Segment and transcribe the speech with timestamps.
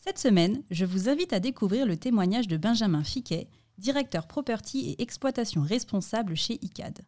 [0.00, 3.48] Cette semaine, je vous invite à découvrir le témoignage de Benjamin Fiquet,
[3.78, 7.00] directeur property et exploitation responsable chez ICAD.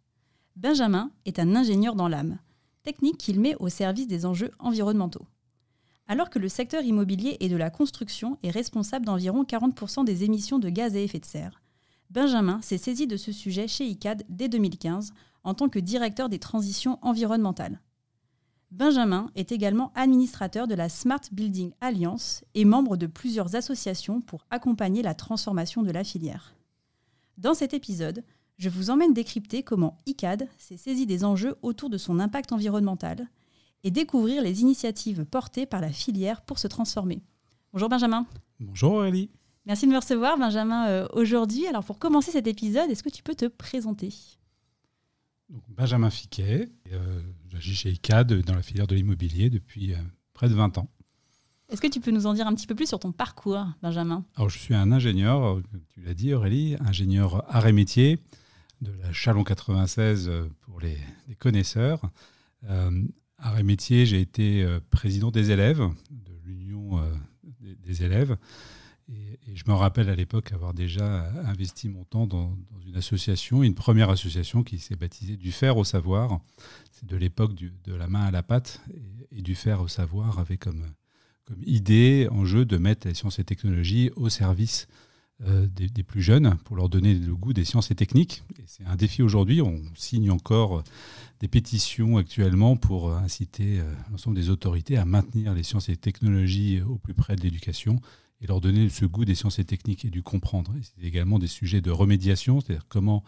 [0.57, 2.39] Benjamin est un ingénieur dans l'âme,
[2.83, 5.27] technique qu'il met au service des enjeux environnementaux.
[6.09, 10.59] Alors que le secteur immobilier et de la construction est responsable d'environ 40% des émissions
[10.59, 11.63] de gaz à effet de serre,
[12.11, 15.13] Benjamin s'est saisi de ce sujet chez ICAD dès 2015
[15.45, 17.80] en tant que directeur des transitions environnementales.
[18.70, 24.46] Benjamin est également administrateur de la Smart Building Alliance et membre de plusieurs associations pour
[24.51, 26.54] accompagner la transformation de la filière.
[27.37, 28.23] Dans cet épisode,
[28.59, 33.29] je vous emmène décrypter comment ICAD s'est saisi des enjeux autour de son impact environnemental
[33.82, 37.23] et découvrir les initiatives portées par la filière pour se transformer.
[37.73, 38.27] Bonjour Benjamin.
[38.60, 39.30] Bonjour Aurélie.
[39.66, 41.66] Merci de me recevoir Benjamin euh, aujourd'hui.
[41.66, 44.12] Alors pour commencer cet épisode, est-ce que tu peux te présenter?
[45.68, 49.98] Benjamin Fiquet, euh, j'agis chez ICAD dans la filière de l'immobilier depuis euh,
[50.32, 50.88] près de 20 ans.
[51.68, 54.24] Est-ce que tu peux nous en dire un petit peu plus sur ton parcours, Benjamin?
[54.37, 58.18] Alors, je suis un ingénieur, tu l'as dit Aurélie, ingénieur art et métier
[58.80, 60.98] de la Chalon 96 euh, pour les,
[61.38, 62.10] connaisseurs.
[62.68, 63.02] Euh,
[63.38, 67.00] art et métier, j'ai été président des élèves, de l'union
[67.60, 68.37] des, élèves.
[69.11, 72.56] Et, je me rappelle à l'époque avoir déjà investi mon temps dans,
[72.87, 76.41] une association, une première association qui s'est baptisée Du fer au savoir.
[76.93, 78.81] C'est de l'époque de la main à la pâte
[79.33, 80.84] et, du fer au savoir avait comme,
[81.44, 84.87] comme idée, en jeu, de mettre les sciences et technologies au service
[85.47, 88.43] euh, des, plus jeunes pour leur donner le goût des sciences et techniques.
[88.67, 89.62] C'est un défi aujourd'hui.
[89.62, 90.84] On signe encore
[91.41, 96.83] des pétitions actuellement pour inciter euh, l'ensemble des autorités à maintenir les sciences et technologies
[96.83, 98.01] au plus près de l'éducation
[98.41, 100.73] et leur donner ce goût des sciences et techniques et du comprendre.
[100.83, 103.23] C'est également des sujets de remédiation, c'est-à-dire comment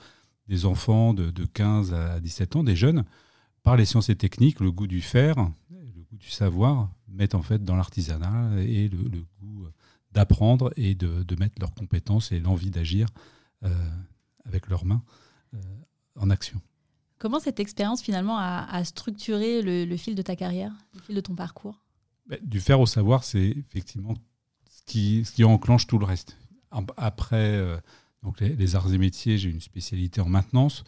[0.48, 3.04] des enfants de, 15 à 17 ans, des jeunes,
[3.62, 5.36] par les sciences et techniques, le goût du faire,
[5.70, 9.66] le goût du savoir, mettent en fait dans l'artisanat et le, goût
[10.12, 13.06] d'apprendre et de, mettre leurs compétences et l'envie d'agir
[13.64, 13.70] euh,
[14.44, 15.02] avec leurs mains
[15.54, 15.58] euh,
[16.18, 16.60] en action.
[17.18, 21.36] Comment cette expérience finalement a, structuré le, fil de ta carrière, le fil de ton
[21.36, 21.80] parcours?
[22.26, 24.16] Ben, Du faire au savoir, c'est effectivement
[24.84, 26.38] qui, ce qui enclenche tout le reste.
[26.96, 27.76] Après euh,
[28.22, 30.84] donc les, arts et métiers, j'ai une spécialité en maintenance.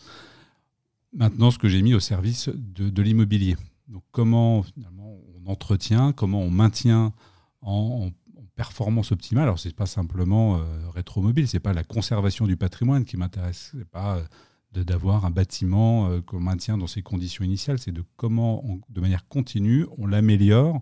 [1.13, 3.57] Maintenant, ce que j'ai mis au service de, l'immobilier.
[3.89, 7.13] Donc, comment finalement on entretient, comment on maintient
[7.61, 8.11] en,
[8.57, 9.45] performance optimale.
[9.45, 13.73] Alors, c'est pas simplement euh, rétromobile, c'est pas la conservation du patrimoine qui m'intéresse.
[13.77, 18.05] C'est pas euh, d'avoir un bâtiment euh, qu'on maintient dans ses conditions initiales, c'est de
[18.17, 20.81] comment, de manière continue, on l'améliore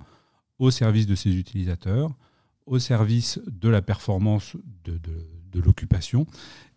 [0.58, 2.10] au service de ses utilisateurs,
[2.66, 6.26] au service de la performance de, de, l'occupation.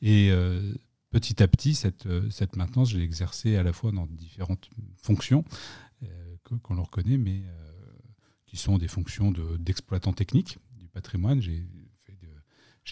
[0.01, 0.73] Et euh,
[1.09, 4.69] petit à petit, cette, euh, cette maintenance, je l'ai exercée à la fois dans différentes
[4.97, 5.43] fonctions
[6.03, 7.41] euh, qu'on leur reconnaît, mais
[8.45, 11.41] qui sont des fonctions d'exploitant technique du patrimoine.
[11.41, 11.65] J'ai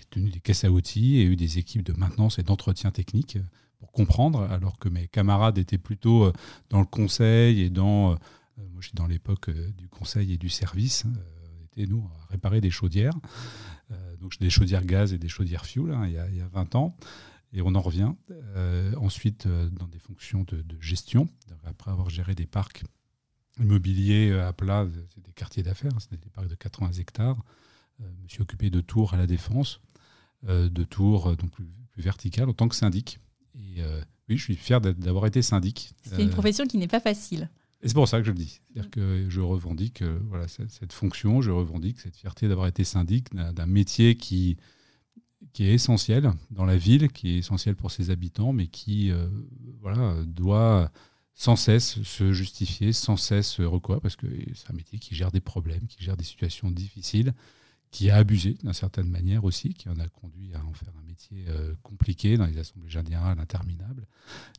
[0.09, 3.37] tenu des caisses à outils et eu des équipes de maintenance et d'entretien technique
[3.77, 6.31] pour comprendre, alors que mes camarades étaient plutôt
[6.69, 8.09] dans le conseil et dans,
[8.57, 11.05] moi je suis dans l'époque du conseil et du service,
[11.77, 13.13] nous, à réparer des chaudières.
[13.91, 16.95] Euh, donc des chaudières gaz et des chaudières fuel hein, il, y a, 20 ans.
[17.51, 18.13] Et on en revient.
[18.31, 21.27] Euh, ensuite, euh, dans des fonctions de, gestion,
[21.63, 22.83] après avoir géré des parcs
[23.59, 27.37] immobiliers à plat, c'est des quartiers d'affaires, hein, c'est des parcs de 80 hectares.
[27.99, 29.79] je me suis occupé de tours à la défense,
[30.47, 33.19] de tours donc plus, plus verticales en tant que syndic.
[33.53, 33.83] Et
[34.27, 35.93] oui, je suis fier d'avoir été syndic.
[36.03, 37.49] C'est une profession qui n'est pas facile.
[37.83, 38.61] Et c'est pour ça que je le dis.
[38.71, 43.33] C'est-à-dire que je revendique euh, voilà, cette, fonction, je revendique cette fierté d'avoir été syndic
[43.35, 44.55] d'un métier qui,
[45.51, 49.27] qui est essentiel dans la ville, qui est essentiel pour ses habitants, mais qui euh,
[49.81, 50.91] voilà, doit
[51.33, 55.41] sans cesse se justifier, sans cesse recours, parce que c'est un métier qui gère des
[55.41, 57.33] problèmes, qui gère des situations difficiles,
[57.93, 61.05] qui a abusé d'une certaine manière aussi, qui en a conduit à en faire un
[61.05, 64.07] métier euh, compliqué dans les assemblées générales interminables,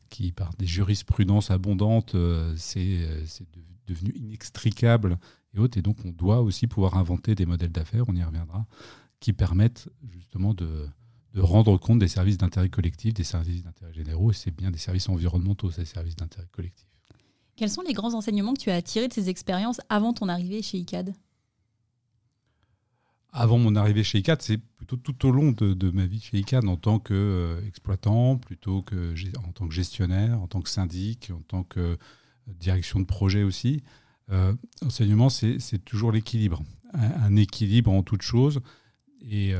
[0.09, 3.45] qui par des jurisprudences abondantes, euh, euh, c'est
[3.87, 5.19] devenu inextricable
[5.53, 5.77] et autres.
[5.77, 8.65] Et donc on doit aussi pouvoir inventer des modèles d'affaires, on y reviendra,
[9.19, 10.87] qui permettent justement de,
[11.33, 14.79] de rendre compte des services d'intérêt collectif, des services d'intérêt généraux, et c'est bien des
[14.79, 16.87] services environnementaux, ces services d'intérêt collectif.
[17.57, 20.61] Quels sont les grands enseignements que tu as tirés de ces expériences avant ton arrivée
[20.61, 21.13] chez ICAD
[23.35, 26.65] avant mon arrivée chez ICAD, c'est plutôt tout au long de, ma vie chez ICAD
[26.65, 31.63] en tant qu'exploitant, plutôt que en tant que gestionnaire, en tant que syndic, en tant
[31.63, 31.97] que
[32.47, 33.83] direction de projet aussi.
[34.81, 36.63] enseignement, c'est toujours l'équilibre.
[36.93, 38.61] Un, équilibre en toute chose.
[39.21, 39.53] Et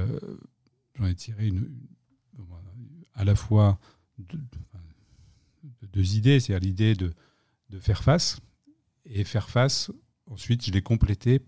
[0.96, 1.70] j'en ai tiré une,
[3.14, 3.78] à la fois
[5.92, 7.14] deux idées, c'est-à-dire l'idée de,
[7.72, 8.40] de, faire face,
[9.06, 9.92] et faire face,
[10.28, 11.42] ensuite je l'ai complété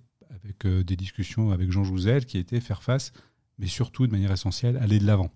[0.47, 3.11] avec euh, des discussions avec Jean Jouzel, qui était faire face,
[3.57, 5.29] mais surtout de manière essentielle, aller de l'avant.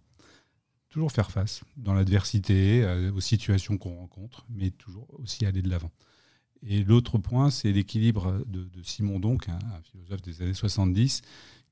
[0.90, 5.70] Toujours faire face dans l'adversité, euh, aux situations qu'on rencontre, mais toujours aussi aller de
[5.70, 5.92] l'avant.
[6.64, 11.22] Et l'autre point, c'est l'équilibre de, Simon Donc, un, philosophe des années 70,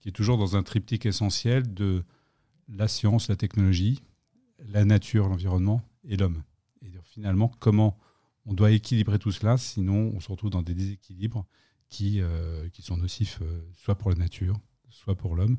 [0.02, 2.04] qui est toujours dans un triptyque essentiel de
[2.68, 4.02] la science, la technologie,
[4.68, 6.44] la nature, l'environnement et l'homme.
[6.82, 7.98] Et finalement, comment
[8.46, 11.46] on doit équilibrer tout cela, sinon on se retrouve dans des déséquilibres
[11.90, 14.60] qui, euh, qui sont nocifs euh, soit pour la nature,
[14.90, 15.58] soit pour l'homme.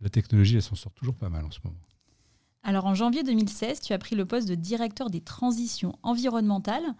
[0.00, 1.80] La technologie, elle s'en sort toujours pas mal en ce moment.
[2.62, 6.94] Alors en janvier 2016, tu as pris le poste de directeur des transitions environnementales.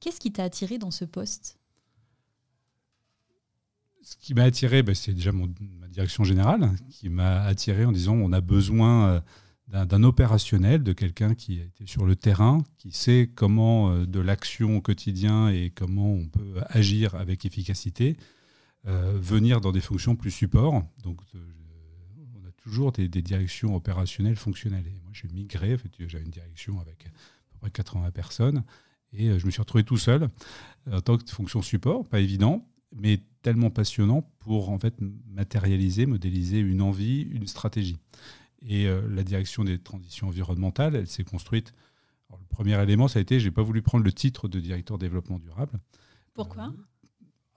[0.00, 1.58] Qu'est-ce qui t'a attiré dans ce poste?
[4.02, 7.92] Ce qui m'a attiré, ben, c'est déjà mon, ma direction générale qui m'a attiré en
[7.92, 9.20] disant on a besoin euh,
[9.68, 14.20] d'un opérationnel, de quelqu'un qui a été sur le terrain, qui sait comment euh, de
[14.20, 18.16] l'action au quotidien et comment on peut agir avec efficacité,
[18.86, 20.84] euh, venir dans des fonctions plus support.
[21.02, 21.38] Donc, euh,
[22.36, 24.84] on a toujours des, directions opérationnelles fonctionnelles.
[25.02, 27.10] Moi, j'ai migré, en j'avais une direction avec à
[27.52, 28.62] peu près 80 personnes,
[29.12, 30.28] et je me suis retrouvé tout seul
[30.90, 34.94] en tant que fonction support, pas évident, mais tellement passionnant pour en fait
[35.28, 37.96] matérialiser, modéliser une envie, une stratégie.
[38.62, 41.72] Et euh, la direction des transitions environnementales, elle s'est construite.
[42.30, 45.38] le premier élément, ça a été, j'ai pas voulu prendre le titre de directeur développement
[45.38, 45.78] durable.
[46.34, 46.64] Pourquoi?
[46.64, 46.70] Euh,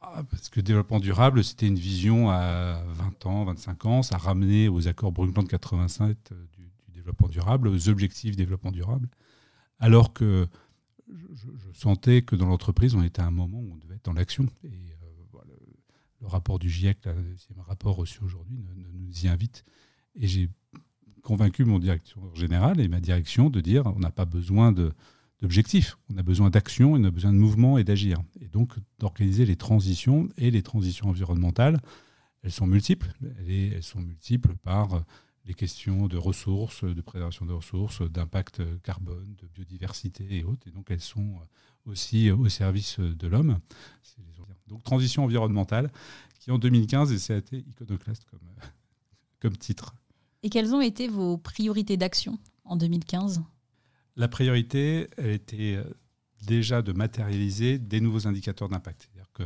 [0.01, 4.67] ah, Parce que développement durable, c'était une vision à 20 ans, 25 ans, ça ramenait
[4.67, 9.09] aux accords Brundtland 87 euh, du, développement durable, aux objectifs développement durable,
[9.79, 10.47] alors que
[11.07, 14.13] je, sentais que dans l'entreprise, on était à un moment où on devait être dans
[14.13, 14.45] l'action.
[14.63, 14.69] Et
[16.21, 19.63] le, rapport du GIEC, le deuxième rapport reçu aujourd'hui, nous y invite.
[20.15, 20.49] Et j'ai
[21.21, 26.17] convaincu mon directeur général et ma direction de dire on n'a pas besoin d'objectifs, on
[26.17, 28.17] a besoin d'action, on a besoin de mouvement et d'agir.
[28.41, 31.79] Et donc d'organiser les transitions et les transitions environnementales,
[32.43, 33.11] elles sont multiples.
[33.47, 35.03] Elles, sont multiples par
[35.45, 40.67] les questions de ressources, de préservation des ressources, d'impact carbone, de biodiversité et autres.
[40.67, 41.39] Et donc elles sont
[41.85, 43.59] aussi au service de l'homme.
[44.67, 45.91] Donc transition environnementale
[46.39, 48.39] qui en 2015 et été iconoclaste comme,
[49.39, 49.93] comme titre.
[50.43, 53.43] Et quelles ont été vos priorités d'action en 2015
[54.15, 55.83] La priorité, elle était euh,
[56.45, 59.09] déjà de matérialiser des nouveaux indicateurs d'impact.
[59.11, 59.43] C'est-à-dire que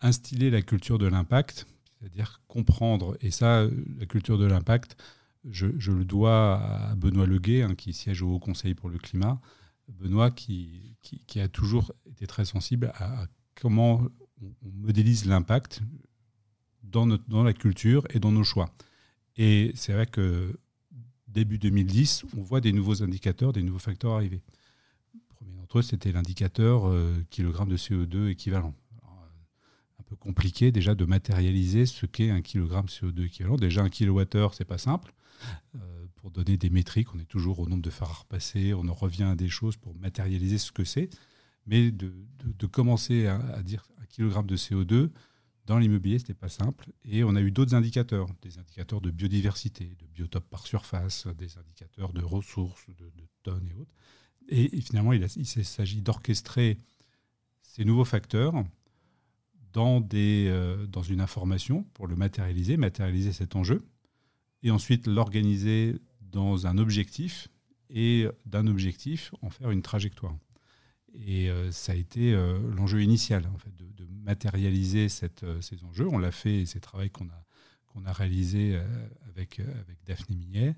[0.00, 1.66] instiller la culture de l'impact,
[1.98, 3.66] c'est-à-dire comprendre, et ça,
[3.98, 4.96] la culture de l'impact,
[5.44, 9.40] je, le dois à Benoît Leguet, hein, qui siège au Haut Conseil pour le climat.
[9.88, 14.02] Benoît qui, qui, a toujours été très sensible à comment
[14.42, 15.80] on, modélise l'impact
[16.82, 18.68] dans, dans la culture et dans nos choix.
[19.36, 20.58] Et c'est vrai que
[21.28, 24.42] début 2010, on voit des nouveaux indicateurs, des nouveaux facteurs arriver.
[25.14, 28.74] Le premier d'entre eux, c'était l'indicateur euh, kilogramme de CO2 équivalent.
[29.04, 29.06] Euh,
[30.00, 33.56] un peu compliqué déjà de matérialiser ce qu'est un kilogramme CO2 équivalent.
[33.56, 35.12] Déjà, un kilowattheure, c'est pas simple.
[35.74, 38.94] Euh, pour donner des métriques, on est toujours au nombre de phares passés, on en
[38.94, 41.10] revient à des choses pour matérialiser ce que c'est.
[41.66, 42.12] Mais de,
[42.70, 45.10] commencer à, à, dire un kilogramme de CO2,
[45.66, 46.90] dans l'immobilier, ce n'était pas simple.
[47.04, 51.58] Et on a eu d'autres indicateurs, des indicateurs de biodiversité, de biotopes par surface, des
[51.58, 53.10] indicateurs de ressources, de,
[53.42, 53.92] tonnes et autres.
[54.48, 56.78] Et, finalement, il, s'agit d'orchestrer
[57.62, 58.54] ces nouveaux facteurs
[59.72, 63.84] dans, euh, dans une information pour le matérialiser, matérialiser cet enjeu,
[64.62, 67.48] et ensuite l'organiser dans un objectif,
[67.90, 70.36] et d'un objectif en faire une trajectoire.
[71.14, 73.84] Et euh, ça a été euh, l'enjeu initial, en fait, de,
[74.24, 75.06] matérialiser
[75.44, 76.08] euh, ces enjeux.
[76.08, 77.44] On l'a fait, et c'est le travail qu'on a,
[77.86, 78.76] qu'on a réalisé
[79.28, 80.74] avec, avec Daphné Millet,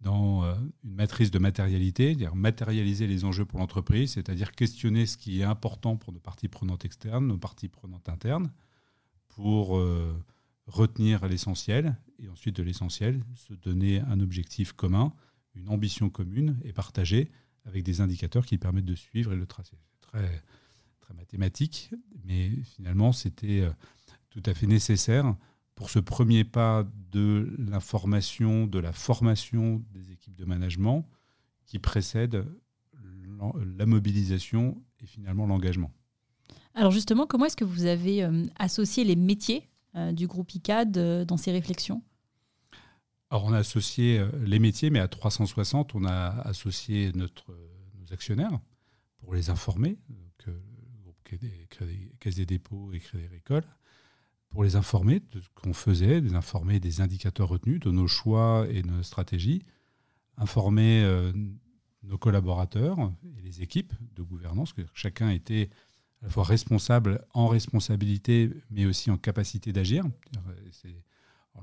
[0.00, 0.44] dans
[0.82, 5.44] une matrice de matérialité, dire matérialiser les enjeux pour l'entreprise, c'est-à-dire questionner ce qui est
[5.44, 8.50] important pour nos parties prenantes externes, nos parties prenantes internes,
[9.28, 9.78] pour
[10.66, 15.12] retenir l'essentiel, et ensuite de l'essentiel, se donner un objectif commun,
[15.54, 17.30] une ambition commune et partagée
[17.66, 19.76] avec des indicateurs qui permettent de suivre et le tracer.
[19.90, 20.42] C'est très,
[21.00, 21.90] très mathématique,
[22.24, 23.70] mais finalement, c'était euh,
[24.30, 25.34] tout à fait nécessaire
[25.74, 31.06] pour ce premier pas de l'information, de la formation des équipes de management
[31.66, 32.46] qui précède
[33.76, 35.92] la mobilisation et finalement l'engagement.
[36.74, 39.68] Alors justement, comment est-ce que vous avez euh, associé les métiers
[40.12, 42.02] du groupe ICAD dans ces réflexions?
[43.36, 47.28] Alors, on a associé les métiers, mais à 360, on a associé nos
[48.10, 48.58] actionnaires
[49.18, 49.98] pour les informer,
[50.38, 50.62] que le
[51.02, 51.18] groupe
[52.18, 53.64] Caisse des dépôts et Crédit Agricole,
[54.48, 58.66] pour les informer de ce qu'on faisait, les informer des indicateurs retenus, de nos choix
[58.70, 59.66] et de nos stratégies,
[60.38, 61.30] informer euh,
[62.04, 65.68] nos collaborateurs et les équipes de gouvernance, que chacun était
[66.22, 70.06] à la fois responsable en responsabilité, mais aussi en capacité d'agir.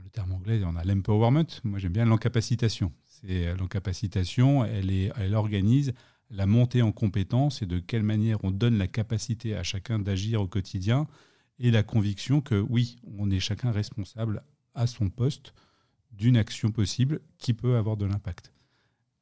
[0.02, 1.46] Le terme anglais, on a l'empowerment.
[1.64, 2.92] Moi, j'aime bien l'encapacitation.
[3.06, 5.94] C'est l'encapacitation, elle, elle organise
[6.30, 10.42] la montée en compétences et de quelle manière on donne la capacité à chacun d'agir
[10.42, 11.08] au quotidien
[11.60, 15.54] et la conviction que oui, on est chacun responsable à son poste
[16.12, 18.52] d'une action possible qui peut avoir de l'impact.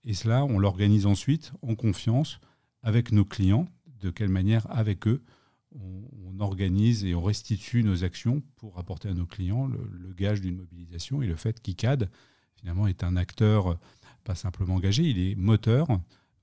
[0.03, 2.39] Et cela, on l'organise ensuite en confiance
[2.81, 3.67] avec nos clients,
[3.99, 5.21] de quelle manière avec eux
[5.79, 10.55] on, organise et on restitue nos actions pour apporter à nos clients le, gage d'une
[10.55, 12.09] mobilisation et le fait qu'ICAD
[12.55, 13.77] finalement est un acteur
[14.23, 15.87] pas simplement engagé, il est moteur,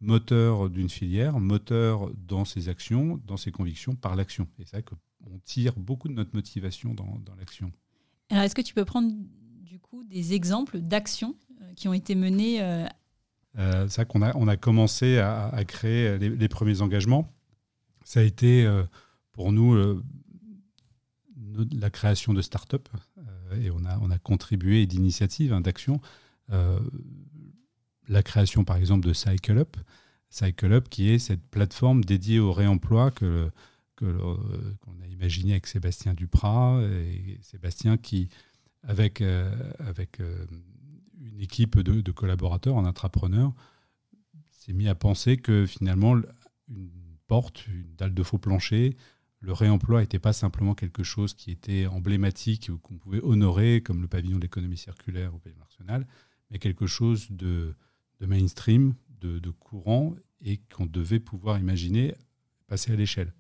[0.01, 4.49] moteur d'une filière, moteur dans ses actions, dans ses convictions par l'action.
[4.59, 7.73] Et c'est vrai qu'on tire beaucoup de notre motivation dans, l'action.
[8.31, 9.13] Alors, est-ce que tu peux prendre
[9.63, 12.87] du coup des exemples d'actions euh, qui ont été menées euh,
[13.59, 17.33] euh, C'est vrai qu'on a, on a commencé à, créer les, premiers engagements.
[18.05, 18.67] Ça a été
[19.39, 20.03] pour nous
[21.73, 22.89] la création de start-up
[23.63, 26.01] et on a, on a contribué d'initiatives, hein, d'actions
[28.09, 29.77] la création par exemple de Cycle Up,
[30.29, 33.49] Cycle Up qui est cette plateforme dédiée au réemploi que
[33.95, 38.29] qu'on a imaginé avec Sébastien Duprat et Sébastien qui
[38.83, 40.47] avec euh, avec euh,
[41.21, 43.53] une équipe de, collaborateurs en intrapreneurs
[44.51, 46.17] s'est mis à penser que finalement
[46.69, 46.91] une
[47.29, 48.97] porte, une dalle de faux plancher,
[49.41, 54.03] le réemploi n'était pas simplement quelque chose qui était emblématique ou qu'on pouvait honorer comme
[54.03, 56.07] le pavillon de l'économie circulaire au pavillon national,
[56.51, 57.75] mais quelque chose de
[58.21, 62.15] de mainstream, de, courant, et qu'on devait pouvoir imaginer
[62.69, 63.33] passer à l'échelle.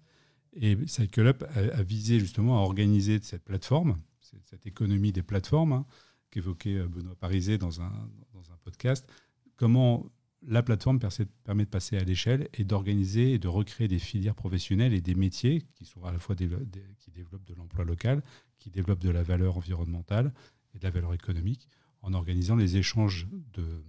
[0.55, 5.87] Et Cycle Up a, visé justement à organiser cette plateforme, cette économie des plateformes, hein,
[6.31, 7.93] qu'évoquait Benoît Parisé dans un,
[8.33, 9.09] dans un podcast,
[9.57, 10.11] comment
[10.47, 11.01] la plateforme
[11.45, 15.15] permet de passer à l'échelle et d'organiser et de recréer des filières professionnelles et des
[15.15, 18.23] métiers qui sont à la fois qui développent de l'emploi local,
[18.59, 20.33] qui développent de la valeur environnementale
[20.75, 21.69] et de la valeur économique,
[22.03, 23.83] en organisant les échanges de,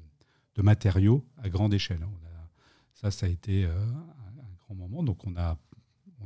[0.62, 2.06] matériaux à grande échelle.
[2.94, 5.04] ça, ça a été euh, un, grand moment.
[5.04, 5.58] Donc on a,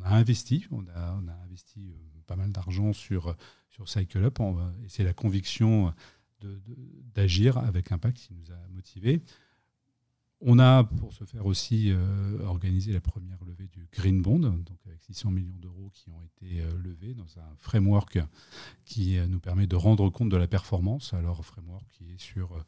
[0.05, 3.35] investi, on a, on a investi euh, pas mal d'argent sur,
[3.69, 4.39] sur Cycle Up.
[4.39, 5.93] et c'est la conviction
[7.13, 9.21] d'agir avec impact qui nous a motivés.
[10.45, 14.77] On a, pour ce faire aussi, euh, organisé la première levée du Green Bond, donc
[14.85, 18.19] avec 600 millions d'euros qui ont été levés dans un framework
[18.83, 21.13] qui nous permet de rendre compte de la performance.
[21.13, 22.63] Alors, framework qui est sur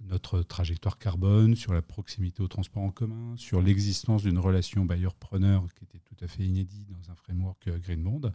[0.00, 5.64] notre trajectoire carbone, sur la proximité au transport en commun, sur l'existence d'une relation bailleur-preneur
[5.74, 8.32] qui était tout à fait inédite dans un framework euh, Green Bond,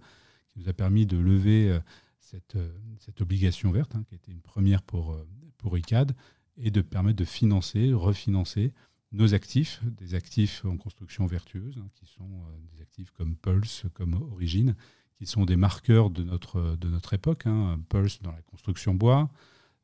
[0.49, 1.79] qui nous a permis de lever euh,
[2.19, 2.71] cette, euh,
[3.19, 5.15] obligation verte, hein, qui était une première pour
[5.77, 6.15] ICAD,
[6.57, 8.73] et de permettre de financer, refinancer
[9.11, 12.29] nos actifs, des actifs en construction vertueuse, hein, qui sont
[12.73, 14.75] des actifs comme Pulse, comme Origine,
[15.17, 17.45] qui sont des marqueurs de notre, de notre époque.
[17.45, 19.29] Hein, Pulse dans la construction bois,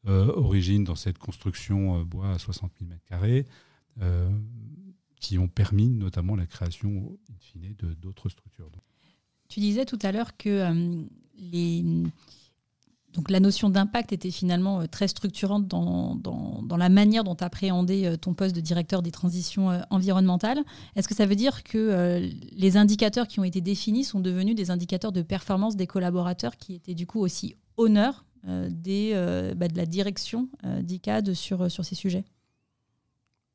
[0.07, 3.45] euh, origine dans cette construction euh, bois à 60 000 m2,
[5.19, 8.69] qui ont permis notamment la création, in fine, d'autres structures.
[9.49, 11.03] Tu disais tout à l'heure que euh,
[11.37, 11.83] les,
[13.17, 16.17] donc la notion d'impact était finalement très structurante dans,
[16.77, 20.59] la manière dont tu appréhendais ton poste de directeur des transitions environnementales.
[20.95, 22.21] Est-ce que ça veut dire que
[22.51, 26.75] les indicateurs qui ont été définis sont devenus des indicateurs de performance des collaborateurs qui
[26.75, 31.83] étaient du coup aussi honneurs euh, euh, bah, de la direction euh, d'ICAD sur, sur
[31.83, 32.23] ces sujets?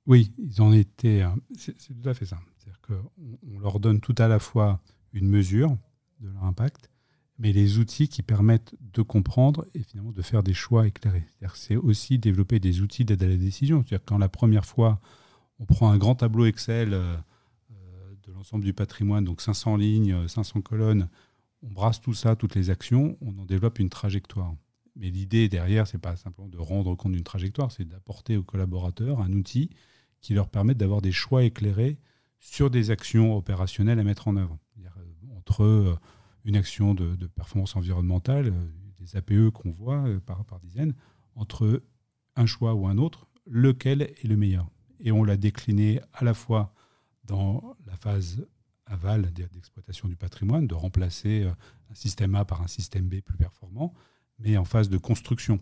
[0.06, 1.26] Oui, ils ont été.
[1.56, 2.38] C'est tout à fait ça.
[2.58, 4.80] C'est-à-dire qu'on leur donne tout à la fois
[5.12, 5.76] une mesure
[6.20, 6.90] de leur impact,
[7.38, 11.26] mais les outils qui permettent de comprendre et finalement de faire des choix éclairés.
[11.54, 13.82] C'est aussi développer des outils d'aide à la décision.
[13.82, 15.00] C'est-à-dire quand la première fois,
[15.58, 21.08] on prend un grand tableau Excel de l'ensemble du patrimoine, donc 500 lignes, 500 colonnes,
[21.62, 24.54] on brasse tout ça, toutes les actions, on en développe une trajectoire.
[24.96, 29.20] Mais l'idée derrière, c'est pas simplement de rendre compte d'une trajectoire, c'est d'apporter aux collaborateurs
[29.20, 29.70] un outil
[30.20, 31.98] qui leur permette d'avoir des choix éclairés
[32.38, 34.58] sur des actions opérationnelles à mettre en œuvre.
[34.78, 34.88] Euh,
[35.36, 35.96] entre euh,
[36.44, 40.94] une action de, performance environnementale, euh, des APE qu'on voit par, par dizaines,
[41.34, 41.82] entre
[42.36, 44.68] un choix ou un autre, lequel est le meilleur.
[45.00, 46.74] Et on l'a décliné à la fois
[47.24, 48.46] dans la phase
[48.86, 51.44] aval d'exploitation du patrimoine, de remplacer
[51.90, 53.94] un système A par un système B plus performant,
[54.38, 55.60] mais en phase de construction.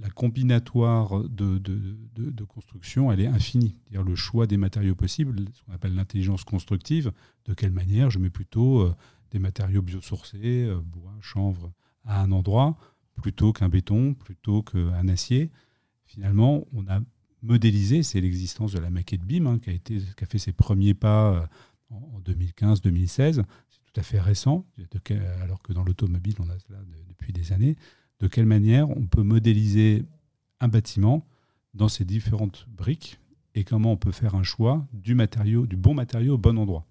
[0.00, 3.76] La combinatoire de, construction, elle est infinie.
[3.90, 7.12] le choix des matériaux possibles, ce qu'on appelle l'intelligence constructive,
[7.46, 8.94] de quelle manière je mets plutôt euh,
[9.30, 11.72] des matériaux biosourcés, euh, bois, chanvre,
[12.04, 12.76] à un endroit,
[13.22, 15.50] plutôt qu'un béton, plutôt qu'un acier.
[16.06, 17.00] Finalement, on a
[17.42, 20.52] modélisé, c'est l'existence de la maquette BIM hein, qui, a été, qui a fait ses
[20.52, 21.46] premiers pas euh,
[21.90, 23.44] en 2015-2016.
[23.70, 24.66] C'est tout à fait récent,
[25.42, 27.76] alors que dans l'automobile, on a cela depuis des années
[28.24, 30.02] de quelle manière on peut modéliser
[30.58, 31.26] un bâtiment
[31.74, 33.20] dans ses différentes briques
[33.54, 36.86] et comment on peut faire un choix du matériau, du bon matériau au bon endroit.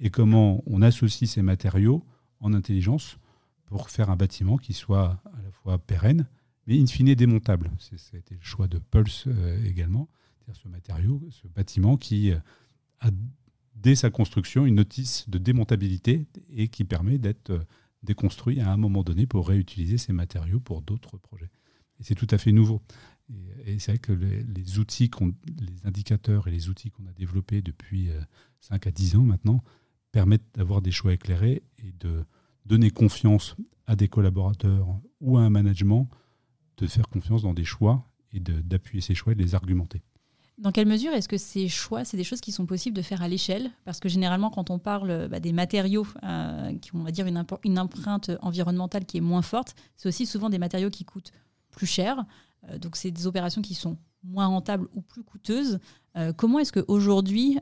[0.00, 2.04] Et comment on associe ces matériaux
[2.40, 3.16] en intelligence
[3.64, 6.28] pour faire un bâtiment qui soit à la fois pérenne,
[6.66, 7.70] mais in fine démontable.
[8.12, 12.38] Été le choix de Pulse euh, également, c'est-à-dire ce matériau, ce bâtiment qui euh,
[13.00, 13.08] a
[13.74, 17.64] dès sa construction une notice de démontabilité et qui permet d'être euh,
[18.02, 21.50] déconstruit à un moment donné pour réutiliser ces matériaux pour d'autres projets.
[21.98, 22.82] Et c'est tout à fait nouveau.
[23.66, 25.10] Et, c'est vrai que les, outils,
[25.58, 28.08] les indicateurs et les outils qu'on a développés depuis
[28.60, 29.64] 5 euh, à 10 ans maintenant
[30.12, 32.24] permettent d'avoir des choix éclairés et de
[32.64, 34.88] donner confiance à des collaborateurs
[35.20, 36.08] ou à un management
[36.78, 40.02] de faire confiance dans des choix et d'appuyer ces choix et de les argumenter.
[40.58, 43.20] Dans quelle mesure est-ce que ces choix, c'est des choses qui sont possibles de faire
[43.20, 43.70] à l'échelle?
[43.84, 47.26] Parce que généralement, quand on parle bah, des matériaux euh, qui ont, on va dire,
[47.26, 51.32] une, une, empreinte environnementale qui est moins forte, c'est aussi souvent des matériaux qui coûtent
[51.70, 52.24] plus cher.
[52.70, 55.78] Euh, donc, c'est des opérations qui sont moins rentables ou plus coûteuses.
[56.16, 57.58] Euh, comment est-ce qu'aujourd'hui,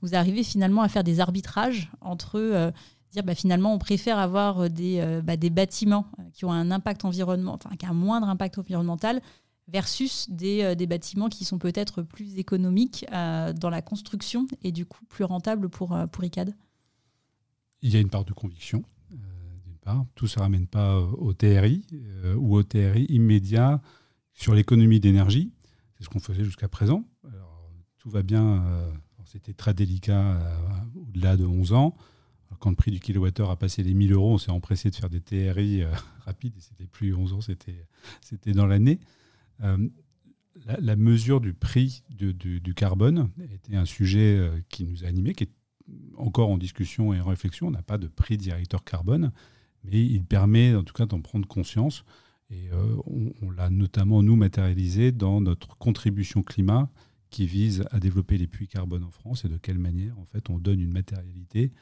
[0.00, 2.72] vous arrivez finalement à faire des arbitrages entre
[3.10, 7.66] dire bah, finalement, on préfère avoir des, bah, des bâtiments qui ont un impact environnemental,
[7.66, 9.20] enfin, qui ont un moindre impact environnemental
[9.68, 14.86] versus euh, des, bâtiments qui sont peut-être plus économiques euh, dans la construction et du
[14.86, 16.54] coup plus rentables pour, euh, pour ICAD
[17.82, 20.04] Il y a une part de conviction, d'une part.
[20.14, 21.84] Tout ne se ramène pas au TRI
[22.36, 23.80] ou au TRI immédiat
[24.32, 25.52] sur l'économie d'énergie.
[25.96, 27.04] C'est ce qu'on faisait jusqu'à présent.
[27.98, 28.64] tout va bien,
[29.24, 30.40] c'était très délicat
[30.94, 31.96] au-delà de 11 ans.
[32.58, 35.08] quand le prix du kilowattheure a passé les 1000 euros, on s'est empressé de faire
[35.08, 35.84] des TRI
[36.24, 36.56] rapides.
[36.56, 39.00] Et c'était plus 11 ans, c'était dans l'année.
[39.62, 39.88] Euh,
[40.78, 45.44] la, mesure du prix du, carbone était un sujet euh, qui nous a animés, qui
[45.44, 45.52] est
[46.16, 47.66] encore en discussion et en réflexion.
[47.66, 49.32] On n'a pas de prix directeur carbone,
[49.82, 52.04] mais il permet en tout cas d'en prendre conscience.
[52.50, 52.96] Et euh,
[53.42, 56.90] on, l'a notamment, nous, matérialisé dans notre contribution climat
[57.30, 60.50] qui vise à développer les puits carbone en France et de quelle manière, en fait,
[60.50, 61.72] on donne une matérialité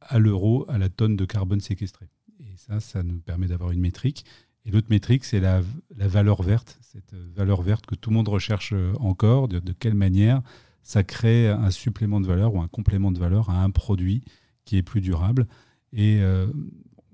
[0.00, 2.08] à l'euro, à la tonne de carbone séquestré.
[2.40, 4.24] Et ça, ça nous permet d'avoir une métrique
[4.64, 5.62] et l'autre métrique, c'est la,
[5.96, 10.42] valeur verte, cette valeur verte que tout le monde recherche euh, encore, de, quelle manière
[10.82, 14.22] ça crée un supplément de valeur ou un complément de valeur à un produit
[14.64, 15.46] qui est plus durable.
[15.92, 16.46] Et euh,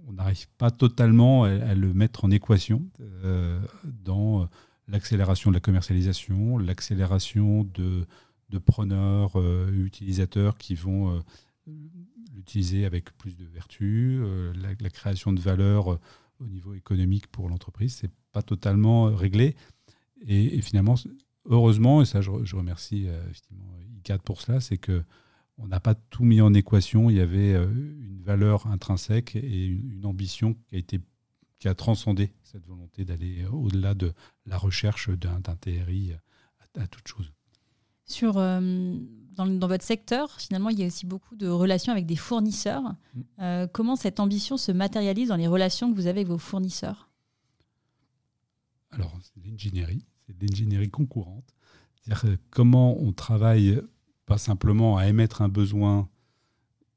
[0.06, 4.48] on n'arrive pas totalement à, le mettre en équation euh, dans
[4.86, 8.06] l'accélération de la commercialisation, l'accélération de,
[8.64, 9.32] preneurs,
[9.72, 11.20] utilisateurs qui vont
[12.32, 14.22] l'utiliser avec plus de vertu,
[14.54, 15.98] la, création de valeur
[16.40, 17.96] au niveau économique pour l'entreprise.
[18.00, 19.56] C'est pas totalement euh, réglé.
[20.26, 20.94] Et, finalement,
[21.44, 23.22] heureusement, et ça je, remercie euh,
[23.98, 25.02] ICAD pour cela, c'est que
[25.56, 27.10] on n'a pas tout mis en équation.
[27.10, 31.00] Il y avait euh, une valeur intrinsèque et une, ambition qui a été
[31.58, 34.12] qui a transcendé cette volonté d'aller au-delà de
[34.44, 36.12] la recherche d'un TRI
[36.78, 37.32] à, toute chose.
[38.04, 38.34] Sur,
[39.36, 42.82] dans, votre secteur, finalement, il y a aussi beaucoup de relations avec des fournisseurs.
[42.82, 43.20] Mm.
[43.40, 47.08] Euh, comment cette ambition se matérialise dans les relations que vous avez avec vos fournisseurs?
[48.90, 51.54] Alors, c'est l'ingénierie, c'est l'ingénierie concurrente.
[51.96, 53.80] C'est-à-dire comment on travaille
[54.26, 56.08] pas simplement à émettre un besoin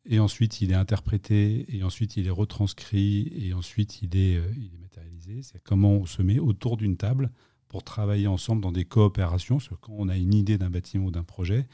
[0.06, 4.54] et ensuite il est interprété et ensuite il est retranscrit et ensuite il est, euh,
[4.56, 5.42] il est matérialisé.
[5.42, 7.32] C'est comment on se met autour d'une table
[7.68, 9.58] pour travailler ensemble dans des coopérations.
[9.58, 11.68] Parce que quand on a une idée d'un bâtiment ou d'un projet,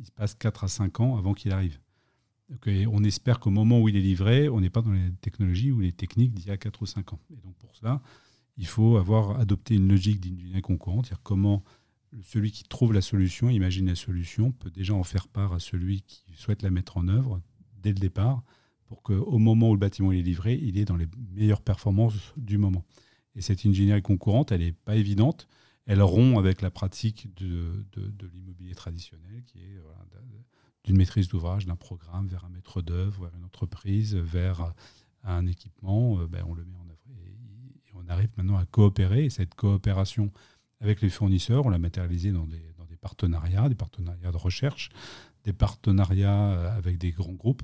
[0.00, 1.78] il se passe 4 à 5 ans avant qu'il arrive.
[2.66, 5.80] on espère qu'au moment où il est livré, on n'est pas dans les technologies ou
[5.80, 7.20] les techniques d'il y a 4 ou 5 ans.
[7.30, 8.02] Et donc pour cela,
[8.56, 11.62] il faut avoir adopté une logique d'ingénierie concurrente, c'est-à-dire comment
[12.22, 16.02] celui qui trouve la solution, imagine la solution, peut déjà en faire part à celui
[16.02, 17.40] qui souhaite la mettre en œuvre
[17.82, 18.42] dès le départ,
[18.86, 22.58] pour qu'au moment où le bâtiment est livré, il est dans les meilleures performances du
[22.58, 22.84] moment.
[23.36, 25.46] Et cette ingénierie concurrente, elle n'est pas évidente
[25.90, 27.84] elle rompt avec la pratique de,
[28.32, 29.80] l'immobilier traditionnel, qui est
[30.84, 34.72] d'une maîtrise d'ouvrage, d'un programme vers un maître d'œuvre, vers une entreprise, vers
[35.24, 37.00] un équipement, euh, ben, on le met en œuvre.
[37.26, 37.34] Et,
[37.94, 40.30] on arrive maintenant à coopérer, et cette coopération
[40.80, 42.62] avec les fournisseurs, on l'a matérialisée dans des,
[43.00, 44.90] partenariats, des partenariats de recherche,
[45.42, 47.62] des partenariats avec des grands groupes.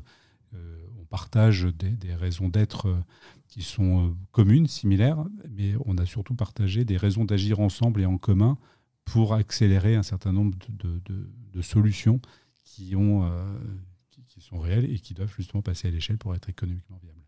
[0.53, 2.89] on partage des, raisons d'être
[3.49, 8.19] qui sont communes, similaires, mais on a surtout partagé des raisons d'agir ensemble et en
[8.19, 8.59] commun
[9.05, 12.21] pour accélérer un certain nombre de, solutions
[12.65, 13.31] qui, ont,
[14.29, 17.23] qui, sont réelles et qui doivent justement passer à l'échelle pour être économiquement viables.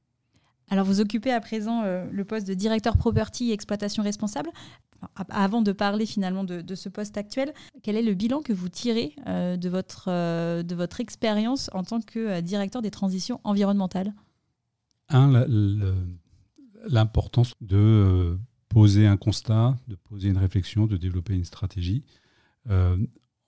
[0.70, 4.50] Alors vous occupez à présent le poste de directeur property et exploitation responsable
[5.30, 7.52] avant de parler finalement de, ce poste actuel,
[7.82, 10.62] quel est le bilan que vous tirez euh, de votre, euh,
[10.98, 14.12] expérience en tant que euh, directeur des transitions environnementales?
[15.10, 15.46] Un,
[16.88, 22.04] l'importance de poser un constat, de poser une réflexion, de développer une stratégie,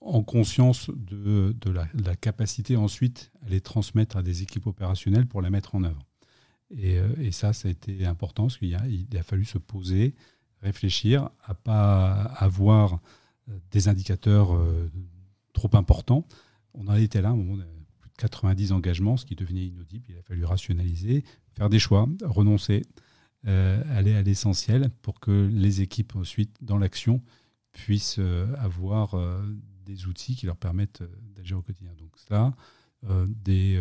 [0.01, 5.51] en conscience de, la, capacité ensuite à les transmettre à des équipes opérationnelles pour la
[5.51, 6.07] mettre en œuvre.
[6.71, 10.15] Et, ça, ça a été important, parce qu'il a, fallu se poser,
[10.63, 13.01] réfléchir à pas avoir
[13.49, 14.91] euh, des indicateurs euh,
[15.53, 16.27] trop importants.
[16.75, 17.65] On en était là, on a
[17.99, 20.05] plus de 90 engagements, ce qui devenait inaudible.
[20.11, 21.25] Il a fallu rationaliser,
[21.61, 22.83] faire des choix, renoncer,
[23.47, 27.23] euh, aller à l'essentiel pour que les équipes ensuite, dans l'action,
[27.73, 28.19] puissent
[28.59, 29.15] avoir
[29.85, 31.05] des outils qui leur permettent
[31.37, 31.93] d'agir au quotidien.
[31.97, 32.53] Donc ça,
[33.29, 33.81] des,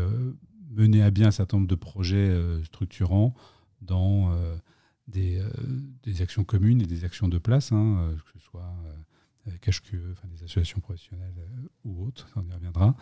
[0.70, 2.32] mener à bien un certain nombre de projets
[2.64, 3.34] structurants
[3.82, 4.32] dans
[5.10, 8.74] des, euh, actions communes et des actions de place, hein, euh, que ce soit
[9.48, 11.48] euh, HQE, enfin, des associations professionnelles
[11.84, 12.96] ou autres, on y reviendra,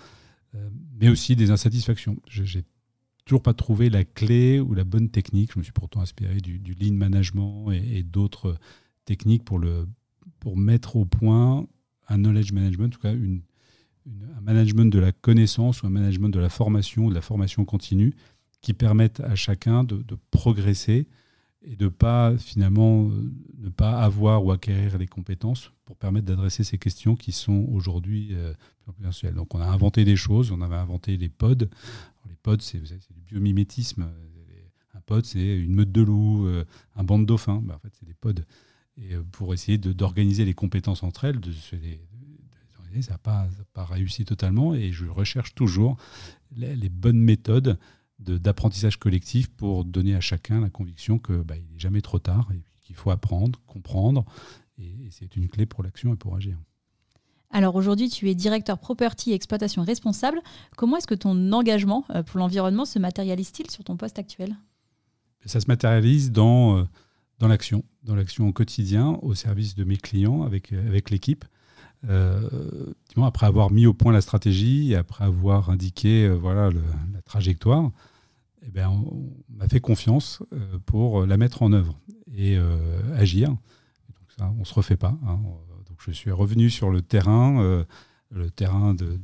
[0.93, 2.17] mais aussi des insatisfactions.
[3.27, 5.51] Toujours pas trouvé la clé ou la bonne technique.
[5.53, 8.57] Je me suis pourtant inspiré du, lean management et, d'autres
[9.03, 9.85] techniques pour, le,
[10.39, 11.67] pour mettre au point
[12.07, 13.41] un knowledge management, en tout cas une,
[14.37, 17.65] un management de la connaissance ou un management de la formation ou de la formation
[17.65, 18.15] continue
[18.61, 21.07] qui permettent à chacun de, de progresser
[21.63, 26.63] et de pas finalement euh, ne pas avoir ou acquérir les compétences pour permettre d'adresser
[26.63, 28.53] ces questions qui sont aujourd'hui euh,
[28.93, 31.67] plus Donc on a inventé des choses, on avait inventé les pods.
[32.59, 34.09] C'est du biomimétisme.
[34.93, 37.61] Un pod, c'est une meute de loups, euh, un banc de dauphins.
[37.63, 38.43] Ben, en fait, c'est des pods.
[38.97, 41.39] Et pour essayer d'organiser les compétences entre elles,
[43.01, 44.73] ça n'a pas, réussi totalement.
[44.73, 45.97] Et je recherche toujours
[46.55, 47.77] les, les bonnes méthodes
[48.19, 52.61] d'apprentissage collectif pour donner à chacun la conviction qu'il bah, n'est jamais trop tard et
[52.81, 54.25] qu'il faut apprendre, comprendre.
[54.79, 56.57] Et, c'est une clé pour l'action et pour agir.
[57.51, 60.41] Alors aujourd'hui, tu es directeur property et exploitation responsable.
[60.75, 64.55] Comment est-ce que ton engagement euh, pour l'environnement se matérialise-t-il sur ton poste actuel?
[65.45, 66.83] Ça se matérialise dans, euh,
[67.39, 71.45] dans l'action, dans l'action au quotidien, au service de mes clients, avec, euh, avec l'équipe.
[72.07, 72.47] Euh,
[73.23, 77.91] après avoir mis au point la stratégie et après avoir indiqué voilà, la trajectoire,
[78.61, 80.43] eh ben, on, m'a fait confiance
[80.85, 81.99] pour la mettre en œuvre
[82.31, 82.55] et
[83.15, 83.49] agir.
[84.39, 85.17] on ne se refait pas.
[85.25, 85.39] Hein.
[85.99, 87.83] Je suis revenu sur le terrain, euh,
[88.31, 89.19] le terrain de,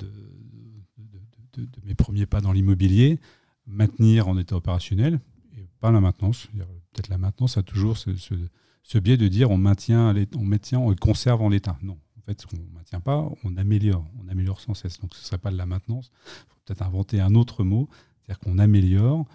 [1.84, 3.20] mes premiers pas dans l'immobilier,
[3.68, 5.20] maintenir en état opérationnel
[5.58, 6.48] et pas la maintenance.
[6.92, 11.42] Peut-être la maintenance a toujours ce, biais de dire on maintient, on maintient, on conserve
[11.42, 11.78] en l'état.
[11.82, 15.00] Non, en fait, on ne maintient pas, on améliore, on améliore sans cesse.
[15.00, 16.12] Donc ce ne serait pas de la maintenance.
[16.26, 17.88] Il faut peut-être inventer un autre mot
[18.24, 19.26] c'est-à-dire qu'on améliore,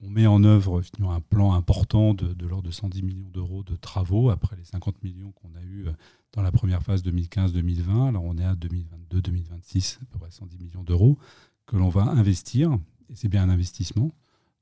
[0.00, 4.30] on met en œuvre un plan important de, l'ordre de 110 millions d'euros de travaux
[4.30, 5.92] après les 50 millions qu'on a eu euh,
[6.32, 8.08] dans la première phase 2015-2020.
[8.08, 11.18] Alors on est à 2022-2026, à peu près 110 millions d'euros
[11.66, 12.78] que l'on va investir,
[13.08, 14.14] et c'est bien un investissement,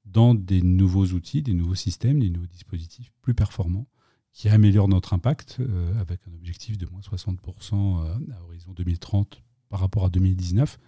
[0.05, 3.87] dans des nouveaux outils, des nouveaux systèmes, des nouveaux dispositifs plus performants
[4.33, 7.35] qui améliorent notre impact euh, avec un objectif de moins 60%
[7.75, 10.79] euh, à horizon 2030 par rapport à 2019.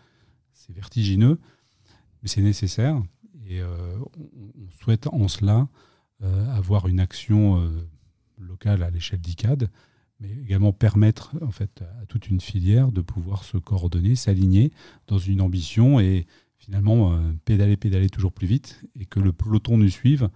[0.52, 1.38] C'est vertigineux
[2.24, 3.02] mais c'est nécessaire.
[3.48, 5.68] Et euh, on, souhaite en cela
[6.22, 7.68] euh, avoir une action euh,
[8.38, 9.70] locale à l'échelle d'ICAD,
[10.20, 14.72] mais également permettre en fait, à toute une filière de pouvoir se coordonner, s'aligner
[15.06, 16.26] dans une ambition et
[16.56, 20.30] finalement pédaler, pédaler toujours plus vite et que le peloton nous suive.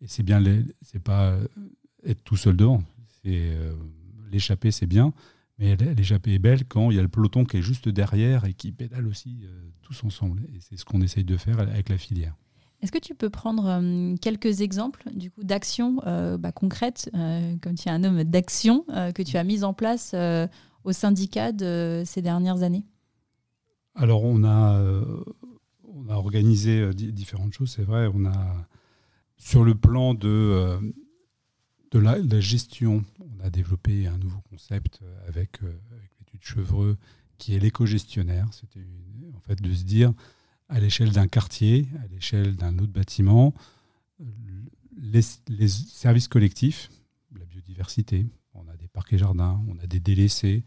[0.00, 0.42] Et c'est bien,
[0.80, 1.36] c'est pas
[2.04, 2.82] être tout seul devant.
[3.22, 3.58] C'est
[4.30, 5.12] l'échapper, c'est bien,
[5.58, 8.54] mais l'échappée est belle quand il y a le peloton qui est juste derrière et
[8.54, 9.46] qui pédale aussi
[9.82, 10.44] tous ensemble.
[10.54, 12.34] Et c'est ce qu'on essaye de faire avec la filière.
[12.82, 17.10] Est-ce que tu peux prendre euh, quelques exemples du coup d'actions euh, bah, concrètes,
[17.62, 18.84] comme tu es un homme d'action,
[19.14, 20.14] que tu as mises en place
[20.84, 22.84] au syndicat de ces dernières années?
[23.94, 24.80] Alors on a,
[26.08, 28.08] organisé différentes choses, c'est vrai.
[28.14, 28.68] On a
[29.38, 30.78] sur le plan de
[31.92, 36.96] de la, gestion, on a développé un nouveau concept euh, avec, euh, avec l'étude Chevreux
[37.38, 38.46] qui est l'éco-gestionnaire.
[38.52, 38.86] C'était
[39.34, 40.12] en fait de se dire
[40.68, 43.54] à l'échelle d'un quartier, à l'échelle d'un autre bâtiment,
[44.96, 45.22] les,
[45.68, 46.90] services collectifs,
[47.38, 50.64] la biodiversité, on a des parcs et jardins, on a des délaissés,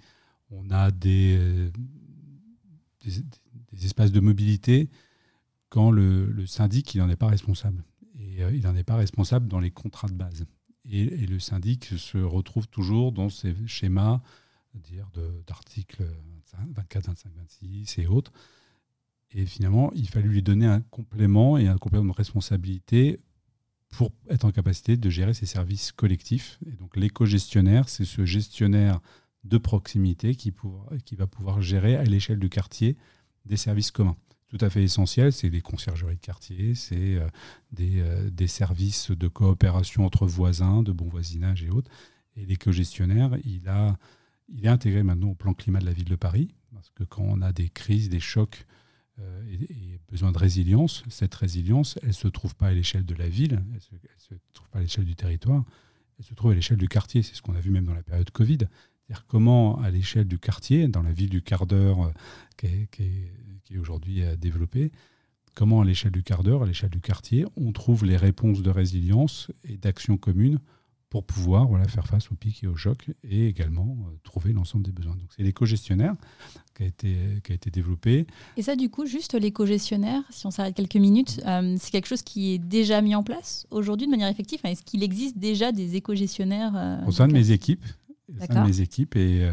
[0.51, 1.71] on a des,
[3.03, 4.89] des, espaces de mobilité
[5.69, 7.83] quand le, syndic il n'en est pas responsable.
[8.19, 10.45] Et il n'en est pas responsable dans les contrats de base.
[10.85, 14.21] Et, le syndic se retrouve toujours dans ces schémas
[15.47, 16.05] d'articles
[16.75, 18.31] 24, 25, 26 et autres.
[19.31, 23.19] Et finalement, il fallut lui donner un complément et un complément de responsabilité
[23.89, 26.59] pour être en capacité de gérer ses services collectifs.
[26.67, 28.99] Et donc l'éco-gestionnaire, c'est ce gestionnaire
[29.43, 30.53] de proximité qui,
[31.05, 32.97] qui va pouvoir gérer à l'échelle du quartier
[33.45, 34.17] des services communs.
[34.49, 37.27] Tout à fait essentiel, c'est des conciergeries de quartier, c'est euh,
[37.71, 41.91] des, euh, des, services de coopération entre voisins, de bon voisinage et autres.
[42.35, 43.61] Et l'éco-gestionnaire, il,
[44.49, 47.23] il est intégré maintenant au plan climat de la ville de Paris, parce que quand
[47.23, 48.65] on a des crises, des chocs
[49.19, 51.03] euh, et, besoin de résilience.
[51.09, 54.33] Cette résilience, elle ne se trouve pas à l'échelle de la ville, elle ne se,
[54.53, 55.63] trouve pas à l'échelle du territoire,
[56.17, 57.21] elle se trouve à l'échelle du quartier.
[57.21, 58.57] C'est ce qu'on a vu même dans la période Covid.
[58.57, 62.11] C'est-à-dire comment, à l'échelle du quartier, dans la ville du quart d'heure euh,
[62.57, 64.91] qui est, aujourd'hui euh, développée,
[65.53, 68.69] comment à l'échelle du quart d'heure, à l'échelle du quartier, on trouve les réponses de
[68.71, 70.59] résilience et d'action commune
[71.09, 74.83] pour pouvoir voilà, faire face aux pics et aux chocs et également euh, trouver l'ensemble
[74.85, 75.15] des besoins.
[75.15, 76.15] Donc c'est l'éco-gestionnaire
[76.75, 78.27] qui a, été, qui a été développé.
[78.57, 82.21] Et ça, du coup, juste l'éco-gestionnaire, si on s'arrête quelques minutes, euh, c'est quelque chose
[82.21, 84.59] qui est déjà mis en place aujourd'hui de manière effective?
[84.63, 87.85] Est-ce qu'il existe déjà des éco-gestionnaires euh, Au sein de mes équipes.
[88.29, 89.51] Au sein de mes équipes et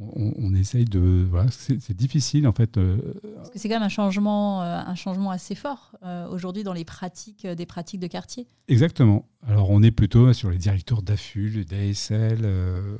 [0.00, 1.26] on, essaye de.
[1.30, 2.76] Voilà, c'est difficile en fait.
[2.76, 2.98] Euh,
[3.36, 6.72] Parce que c'est quand même un changement, euh, un changement assez fort euh, aujourd'hui dans
[6.72, 8.46] les pratiques, des pratiques de quartier.
[8.68, 9.28] Exactement.
[9.46, 12.46] Alors on est plutôt sur les directeurs d'AFUL, d'ASL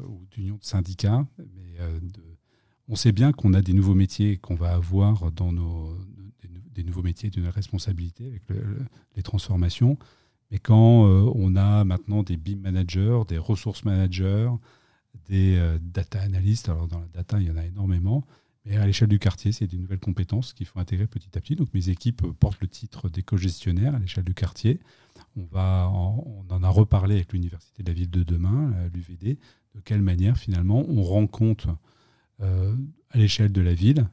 [0.09, 1.25] ou d'union de syndicats.
[1.39, 1.79] Mais
[2.89, 5.97] on sait bien qu'on a des nouveaux métiers qu'on va avoir dans nos.
[6.73, 8.43] Des, nouveaux métiers de notre responsabilité avec
[9.15, 9.99] les transformations.
[10.51, 14.49] Mais quand on a maintenant des BIM managers, des ressources managers,
[15.31, 16.69] des euh, data analystes.
[16.69, 18.27] Alors dans la data, il y en a énormément.
[18.67, 21.57] Mais à l'échelle du quartier, c'est des nouvelles compétences qu'il faut intégrer petit à petit.
[21.57, 24.81] Donc mes équipes portent le titre d'éco-gestionnaire à l'échelle du quartier.
[25.37, 29.39] On, va on en a reparlé avec l'Université de la Ville de demain, euh, l'UVD,
[29.75, 31.69] de quelle manière finalement on rend compte
[32.41, 32.77] euh,
[33.11, 34.09] à l'échelle de la ville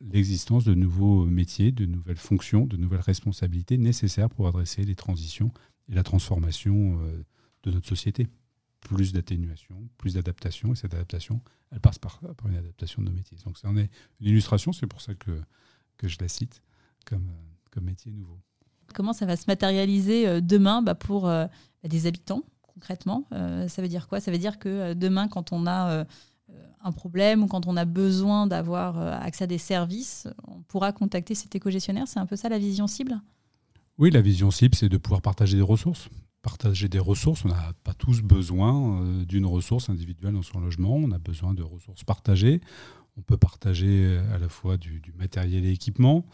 [0.00, 5.50] l'existence de nouveaux métiers, de nouvelles fonctions, de nouvelles responsabilités nécessaires pour adresser les transitions
[5.90, 7.00] et la transformation
[7.64, 8.28] de notre société
[8.88, 13.36] plus d'atténuation, plus d'adaptation, et cette adaptation, elle passe par, une adaptation de nos métiers.
[13.44, 15.42] Donc ça en est une illustration, c'est pour ça que,
[15.98, 16.62] que je la cite
[17.04, 18.38] comme, euh, comme métier nouveau.
[18.94, 21.44] Comment ça va se matérialiser euh, demain bah, pour euh,
[21.82, 24.20] bah, des habitants, concrètement Ça veut dire quoi?
[24.20, 26.06] Ça veut dire que demain, quand on a
[26.80, 31.34] un problème ou quand on a besoin d'avoir accès à des services, on pourra contacter
[31.34, 32.06] cet éco-gestionnaire?
[32.06, 33.20] C'est un peu ça la vision cible?
[33.98, 36.08] Oui, la vision cible, c'est de pouvoir partager des ressources
[36.42, 37.44] partager des ressources.
[37.44, 40.96] On n'a pas tous besoin euh, d'une ressource individuelle dans son logement.
[40.96, 42.60] On a besoin de ressources partagées.
[43.16, 46.24] On peut partager euh, à la fois du, matériel et équipement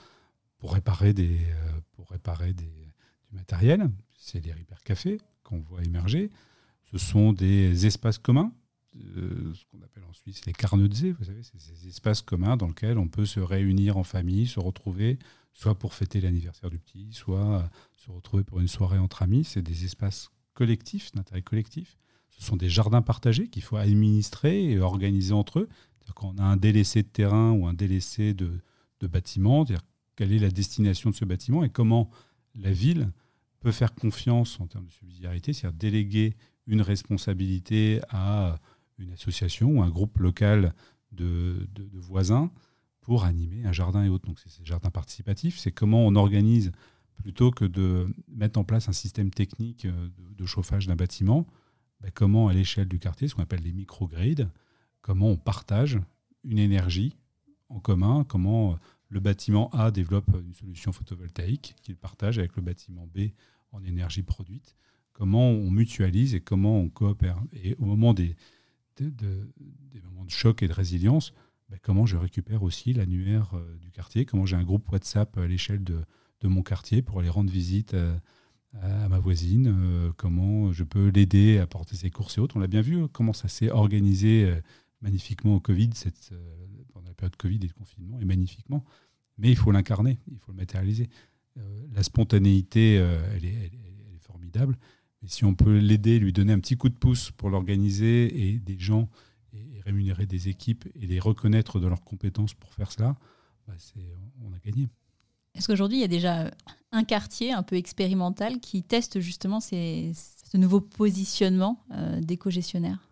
[0.58, 2.68] pour réparer, des, euh, pour réparer du
[3.32, 3.90] matériel.
[4.16, 6.30] C'est les Repair Café qu'on voit émerger.
[6.90, 8.52] Ce sont des espaces communs,
[8.94, 11.12] ce qu'on appelle en Suisse les carnedzés.
[11.12, 14.60] Vous savez, c'est ces espaces communs dans lesquels on peut se réunir en famille, se
[14.60, 15.18] retrouver,
[15.52, 19.44] soit pour fêter l'anniversaire du petit, soit se retrouver pour une soirée entre amis.
[19.44, 21.96] C'est des espaces collectifs, d'intérêt collectif.
[22.30, 25.68] Ce sont des jardins partagés qu'il faut administrer et organiser entre eux.
[26.14, 28.60] Quand on a un délaissé de terrain ou un délaissé de,
[29.00, 29.64] de bâtiment,
[30.16, 32.10] quelle est la destination de ce bâtiment et comment
[32.54, 33.10] la ville
[33.60, 38.58] peut faire confiance en termes de subsidiarité, c'est-à-dire déléguer une responsabilité à
[38.98, 40.74] une association ou un groupe local
[41.12, 42.50] de, de, voisins
[43.00, 44.26] pour animer un jardin et autres.
[44.26, 46.72] Donc c'est ces jardins participatifs, c'est comment on organise
[47.16, 51.46] plutôt que de mettre en place un système technique euh, de, chauffage d'un bâtiment,
[52.00, 54.46] bah, comment à l'échelle du quartier, ce qu'on appelle les microgrids,
[55.00, 56.00] comment on partage
[56.42, 57.16] une énergie
[57.68, 58.76] en commun, comment euh,
[59.08, 63.30] le bâtiment A développe une solution photovoltaïque qu'il partage avec le bâtiment B
[63.70, 64.76] en énergie produite,
[65.12, 67.40] comment on mutualise et comment on coopère.
[67.52, 68.34] Et au moment des,
[69.02, 71.32] des moments de choc et de résilience,
[71.70, 75.46] bah, comment je récupère aussi l'annuaire euh, du quartier, comment j'ai un groupe WhatsApp à
[75.46, 76.04] l'échelle de,
[76.40, 78.16] de, mon quartier pour aller rendre visite euh,
[78.74, 82.56] à, ma voisine, euh, comment je peux l'aider à porter ses courses et autres.
[82.56, 84.52] On l'a bien vu, hein, comment ça s'est organisé
[85.00, 86.32] magnifiquement au Covid, cette,
[86.92, 88.84] pendant la période Covid et le confinement, et magnifiquement.
[89.38, 91.08] Mais il faut l'incarner, il faut le matérialiser.
[91.92, 93.70] la spontanéité, elle, est,
[94.20, 94.78] formidable.
[95.24, 98.58] Mais si on peut l'aider, lui donner un petit coup de pouce pour l'organiser et
[98.58, 99.08] des gens
[99.86, 103.16] rémunérer des équipes et les reconnaître de leurs compétences pour faire cela,
[103.66, 103.72] bah,
[104.44, 104.90] on a gagné.
[105.54, 106.50] Est-ce qu'aujourd'hui, il y a déjà
[106.92, 113.08] un quartier un peu expérimental qui teste justement ces, ce nouveau positionnement euh, d'éco-gestionnaire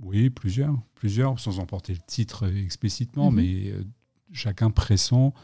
[0.00, 3.36] Oui, plusieurs, plusieurs, sans emporter le titre explicitement, mhm.
[3.36, 3.84] mais euh,
[4.32, 5.34] chacun pressant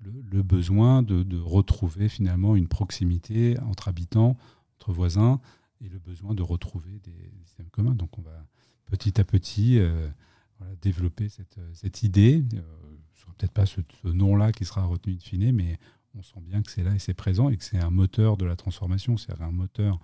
[0.00, 4.36] le, besoin de, retrouver finalement une proximité entre habitants,
[4.76, 5.40] entre voisins,
[5.80, 7.94] et le besoin de retrouver des, systèmes communs.
[7.94, 8.46] Donc on va
[8.86, 10.08] petit à petit euh,
[10.80, 12.44] développer cette, cette idée.
[12.54, 12.60] Euh,
[13.14, 15.78] ce sera peut-être pas ce, nom-là qui sera retenu in fine, mais
[16.14, 18.46] on sent bien que c'est là et c'est présent et que c'est un moteur de
[18.46, 20.00] la transformation, c'est un moteur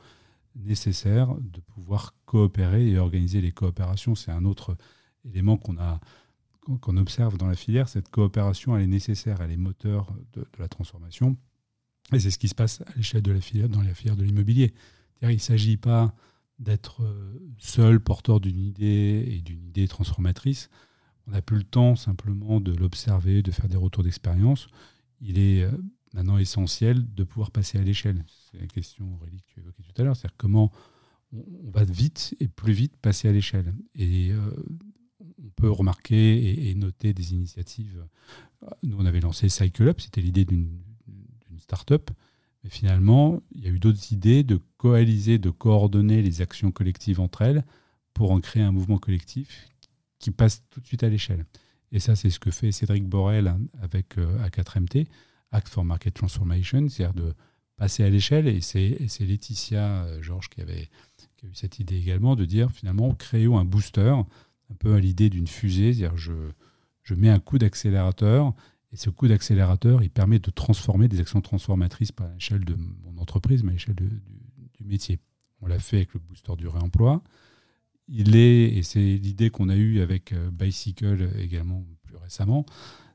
[0.57, 4.15] nécessaire de pouvoir coopérer et organiser les coopérations.
[4.15, 4.77] C'est un autre
[5.25, 10.47] élément qu'on observe dans la filière, cette coopération, elle est nécessaire, elle est moteur de,
[10.59, 11.37] la transformation.
[12.13, 14.25] Et c'est ce qui se passe à l'échelle de la filière, dans la filière de
[14.25, 14.75] l'immobilier.
[15.23, 16.15] Il ne s'agit pas
[16.59, 20.69] d'être euh, seul porteur d'une idée et d'une idée transformatrice.
[21.27, 24.69] On n'a plus le temps simplement de l'observer, de faire des retours d'expérience.
[25.21, 25.71] Il est euh,
[26.13, 28.25] maintenant essentiel de pouvoir passer à l'échelle.
[28.51, 30.17] C'est la question, Aurélie, que tu évoquais tout à l'heure.
[30.17, 30.73] C'est-à-dire comment
[31.33, 33.75] on va vite et plus vite passer à l'échelle.
[33.95, 34.51] Et euh,
[35.43, 38.05] on peut remarquer et, noter des initiatives.
[38.83, 40.81] Nous, on avait lancé Cycle Up, c'était l'idée d'une
[41.63, 42.11] start-up.
[42.65, 47.21] Mais finalement, il y a eu d'autres idées de coaliser, de coordonner les actions collectives
[47.21, 47.65] entre elles
[48.15, 49.69] pour en créer un mouvement collectif
[50.19, 51.45] qui passe tout de suite à l'échelle.
[51.91, 55.07] Et ça, c'est ce que fait Cédric Borel avec euh, A4MT,
[55.51, 57.35] Act for Market Transformation, c'est-à-dire de
[57.77, 58.47] passer à l'échelle.
[58.47, 60.89] Et c'est Laetitia euh, Georges qui avait
[61.43, 64.15] a eu cette idée également de dire finalement créons un booster
[64.71, 68.55] un peu à l'idée d'une fusée, c'est-à-dire je mets un coup d'accélérateur
[68.93, 72.75] et ce coup d'accélérateur, il permet de transformer des actions transformatrices pas à l'échelle de
[72.75, 74.11] mon entreprise, mais à l'échelle du,
[74.85, 75.21] métier.
[75.61, 77.23] On l'a fait avec le booster du réemploi.
[78.09, 82.67] Il est, et c'est l'idée qu'on a eue avec euh, Bicycle également plus récemment,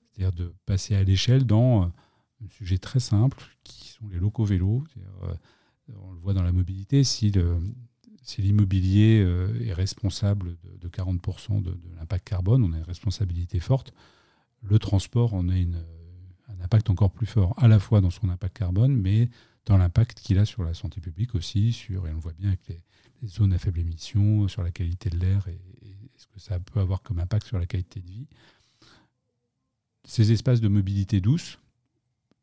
[0.10, 1.88] c'est-à-dire de passer à l'échelle dans euh,
[2.46, 4.86] un sujet très simple qui sont les locaux vélos.
[5.24, 5.34] Euh,
[6.02, 7.58] on le voit dans la mobilité, si le,
[8.22, 9.26] si l'immobilier
[9.62, 13.94] est responsable de, 40% de, l'impact carbone, on a une responsabilité forte.
[14.64, 18.58] Le transport en a un impact encore plus fort, à la fois dans son impact
[18.58, 19.30] carbone, mais
[19.66, 22.50] dans l'impact qu'il a sur la santé publique aussi, sur, et on le voit bien
[22.50, 22.82] avec les,
[23.26, 25.60] zones à faible émission, sur la qualité de l'air et,
[26.18, 28.28] ce que ça peut avoir comme impact sur la qualité de vie.
[30.04, 31.60] Ces espaces de mobilité douce,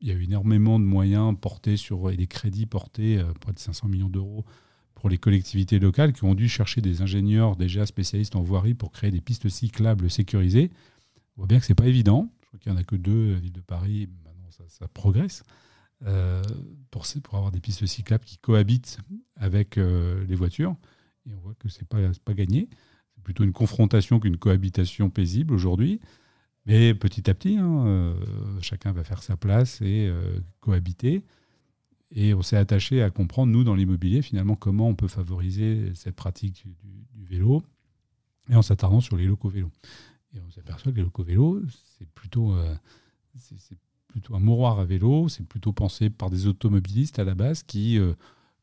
[0.01, 3.53] il y a eu énormément de moyens portés sur, et des crédits portés, euh, près
[3.53, 4.45] de 500 millions d'euros,
[4.95, 8.93] pour les collectivités locales qui ont dû chercher des ingénieurs déjà spécialistes en voirie pour
[8.93, 10.71] créer des pistes cyclables sécurisées.
[11.37, 12.31] On voit bien que ce n'est pas évident.
[12.43, 14.09] Je crois qu'il n'y en a que deux la ville de Paris.
[14.25, 15.43] Maintenant, ça, progresse.
[16.07, 16.43] Euh,
[16.91, 18.99] pour, avoir des pistes cyclables qui cohabitent
[19.37, 20.77] avec euh, les voitures.
[21.29, 22.69] Et on voit que ce n'est pas, pas gagné.
[23.15, 26.01] C'est plutôt une confrontation qu'une cohabitation paisible aujourd'hui.
[26.67, 28.15] Mais petit à petit, hein, euh,
[28.61, 30.13] chacun va faire sa place et
[30.61, 31.25] cohabiter.
[32.11, 36.15] Et on s'est attaché à comprendre, nous, dans l'immobilier, finalement, comment on peut favoriser cette
[36.15, 36.65] pratique
[37.13, 37.63] du, vélo,
[38.49, 39.73] et en s'attardant sur les locaux vélos.
[40.35, 41.63] Et on s'aperçoit que vélos,
[41.99, 42.75] c'est plutôt, euh,
[44.09, 47.97] plutôt un mouroir à vélo, c'est plutôt pensé par des automobilistes à la base qui
[47.97, 48.15] ne euh,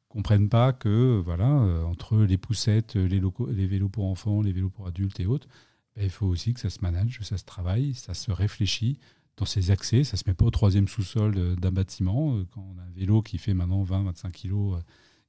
[0.09, 3.19] comprennent pas que, voilà, euh, entre les poussettes, les,
[3.67, 5.47] vélos pour enfants, les vélos pour adultes et autres,
[5.95, 8.97] ben, il faut aussi que ça se manage, ça se travaille, ça se réfléchit
[9.37, 10.03] dans ses accès.
[10.03, 12.37] Ça ne se met pas au troisième sous-sol d'un bâtiment.
[12.53, 14.77] Quand on a un vélo qui fait maintenant 20-25 kilos,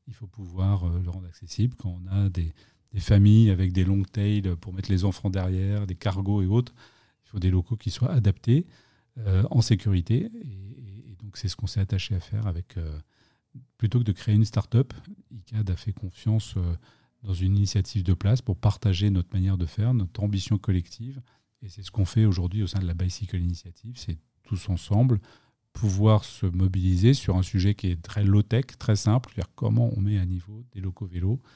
[0.09, 1.75] il faut pouvoir le rendre accessible.
[1.77, 2.53] Quand on a des,
[3.01, 6.75] familles avec des long tails pour mettre les enfants derrière, des cargos et autres,
[7.25, 8.67] il faut des locaux qui soient adaptés
[9.51, 10.29] en sécurité.
[10.43, 12.77] Et, donc c'est ce qu'on s'est attaché à faire avec,
[13.79, 14.93] plutôt que de créer une start-up,
[15.31, 16.55] ICAD a fait confiance
[17.23, 21.23] dans une initiative de place pour partager notre manière de faire, notre ambition collective.
[21.63, 25.21] Et c'est ce qu'on fait aujourd'hui au sein de la Bicycle Initiative, c'est tous ensemble
[25.73, 30.01] pouvoir se mobiliser sur un sujet qui est très low-tech, très simple, c'est-à-dire comment on
[30.01, 31.49] met à niveau des locaux vélos euh,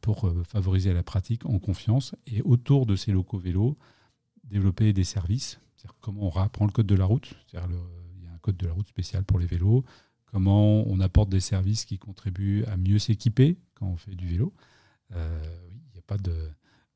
[0.00, 3.76] pour euh, favoriser la pratique en confiance et autour de ces locaux vélos,
[4.44, 5.60] développer des services,
[6.00, 8.72] comment on rapprend le code de la route, il y a un code de la
[8.72, 9.84] route spécial pour les vélos,
[10.26, 14.52] comment on apporte des services qui contribuent à mieux s'équiper quand on fait du vélo.
[15.12, 16.32] Euh, il n'y a pas de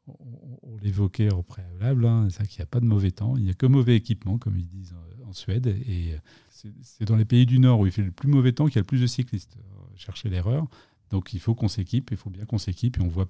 [0.07, 3.51] on, l'évoquait au préalable, hein, c'est qu'il n'y a pas de mauvais temps, il n'y
[3.51, 4.95] a que mauvais équipement, comme ils disent
[5.27, 5.69] en, Suède.
[5.69, 6.17] Et
[6.49, 8.79] c'est dans les pays du Nord où il fait le plus mauvais temps qu'il y
[8.79, 9.57] a le plus de cyclistes.
[9.95, 10.67] Chercher l'erreur.
[11.11, 12.99] Donc il faut qu'on s'équipe, il faut bien qu'on s'équipe.
[12.99, 13.29] Et on voit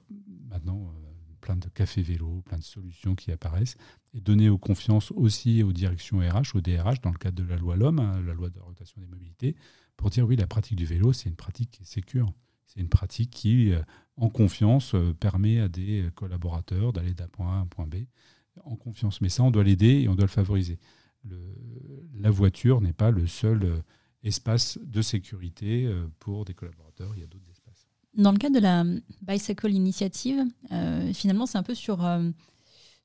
[0.49, 3.77] maintenant euh, plein de cafés vélos, plein de solutions qui apparaissent.
[4.15, 7.57] Et donner aux confiance aussi aux directions RH, aux DRH, dans le cadre de la
[7.57, 9.57] loi LOM, hein, la loi de rotation des mobilités,
[9.97, 12.33] pour dire oui, la pratique du vélo, c'est une pratique qui est sécure.
[12.67, 13.83] C'est une pratique qui, euh,
[14.17, 17.97] en confiance, euh, permet à des collaborateurs d'aller d'un point A à un point B
[18.65, 19.21] en confiance.
[19.21, 20.79] Mais ça, on doit l'aider et on doit le favoriser.
[22.15, 23.83] la voiture n'est pas le seul
[24.23, 27.13] espace de sécurité pour des collaborateurs.
[27.15, 27.50] Il y a d'autres.
[28.17, 28.85] Dans le cadre de la
[29.23, 30.45] Bicycle Initiative,
[31.13, 32.07] finalement, c'est un peu sur,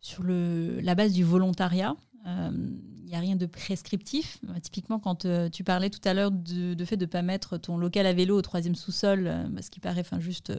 [0.01, 1.95] sur le, la base du volontariat.
[2.25, 4.39] Il n'y a rien de prescriptif.
[4.63, 8.07] typiquement, quand tu parlais tout à l'heure de, fait de ne pas mettre ton local
[8.07, 9.31] à vélo au troisième sous-sol,
[9.61, 10.51] ce qui paraît juste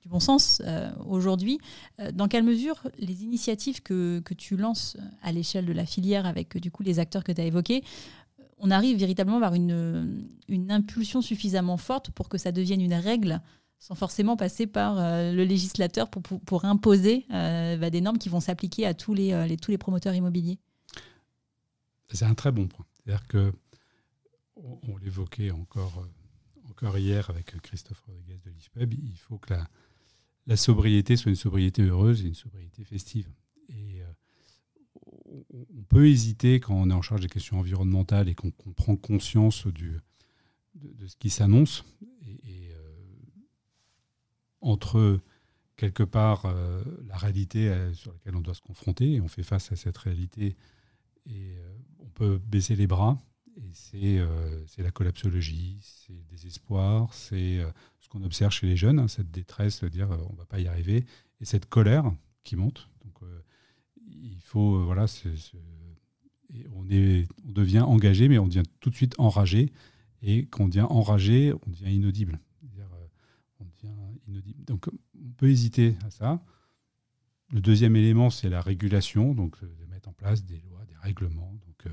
[0.00, 0.62] du bon sens
[1.06, 1.58] aujourd'hui.
[2.12, 6.56] dans quelle mesure les initiatives que, que tu lances à l'échelle de la filière avec
[6.56, 7.82] du coup les acteurs que tu as évoqués
[8.64, 13.42] on arrive véritablement vers une, une impulsion suffisamment forte pour que ça devienne une règle
[13.82, 18.28] sans forcément passer par euh, le législateur pour, pour, imposer euh, bah, des normes qui
[18.28, 20.60] vont s'appliquer à tous les, euh, les, tous les promoteurs immobiliers
[22.12, 22.86] C'est un très bon point.
[22.94, 23.52] C'est-à-dire que,
[24.54, 26.06] on, l'évoquait encore,
[26.70, 29.66] encore hier avec Christophe Rodriguez de l'IFPEB, il faut que la,
[30.46, 33.28] la sobriété soit une sobriété heureuse et une sobriété festive.
[33.68, 34.00] Et
[35.50, 39.66] on peut hésiter quand on est en charge des questions environnementales et qu'on prend conscience
[39.66, 39.98] du,
[40.76, 41.84] de, ce qui s'annonce.
[44.62, 45.20] Entre
[45.76, 49.42] quelque part euh, la réalité euh, sur laquelle on doit se confronter, et on fait
[49.42, 50.56] face à cette réalité,
[51.26, 51.56] et
[52.00, 53.18] on peut baisser les bras.
[53.92, 54.18] Et
[54.66, 57.60] c'est la collapsologie, c'est le désespoir, c'est
[58.00, 60.58] ce qu'on observe chez les jeunes, hein, cette détresse de dire on ne va pas
[60.58, 61.04] y arriver,
[61.38, 62.10] et cette colère
[62.44, 62.88] qui monte.
[63.04, 63.18] Donc,
[64.22, 65.06] il faut, euh, voilà,
[66.74, 69.72] on, est, on devient engagé, mais on devient tout de suite enragé.
[70.22, 72.38] Et quand on devient enragé, on devient inaudible.
[74.34, 74.40] Euh.
[74.66, 76.44] Donc, on peut hésiter à ça.
[77.50, 80.96] Le deuxième élément, c'est la régulation, donc euh, de mettre en place des lois, des
[80.96, 81.92] règlements, donc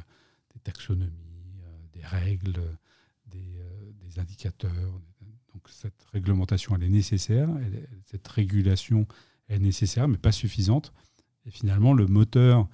[0.54, 1.62] des taxonomies,
[1.94, 2.60] des règles,
[3.28, 5.02] des, indicateurs.
[5.54, 7.48] Donc cette réglementation, elle est nécessaire,
[8.04, 9.08] cette régulation
[9.48, 10.92] est nécessaire, mais pas suffisante.
[11.46, 12.68] Et finalement, le moteur,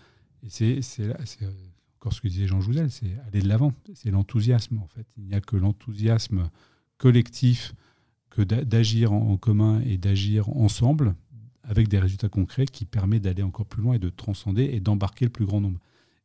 [0.47, 1.13] c'est euh,
[1.95, 5.07] encore ce que disait Jean Jouzel, c'est aller de l'avant, c'est l'enthousiasme en fait.
[5.18, 6.49] Il n'y a que l'enthousiasme
[6.97, 7.74] collectif
[8.36, 11.15] que d'agir en commun et d'agir ensemble
[11.63, 15.25] avec des résultats concrets qui permet d'aller encore plus loin et de transcender et d'embarquer
[15.25, 15.79] le plus grand nombre.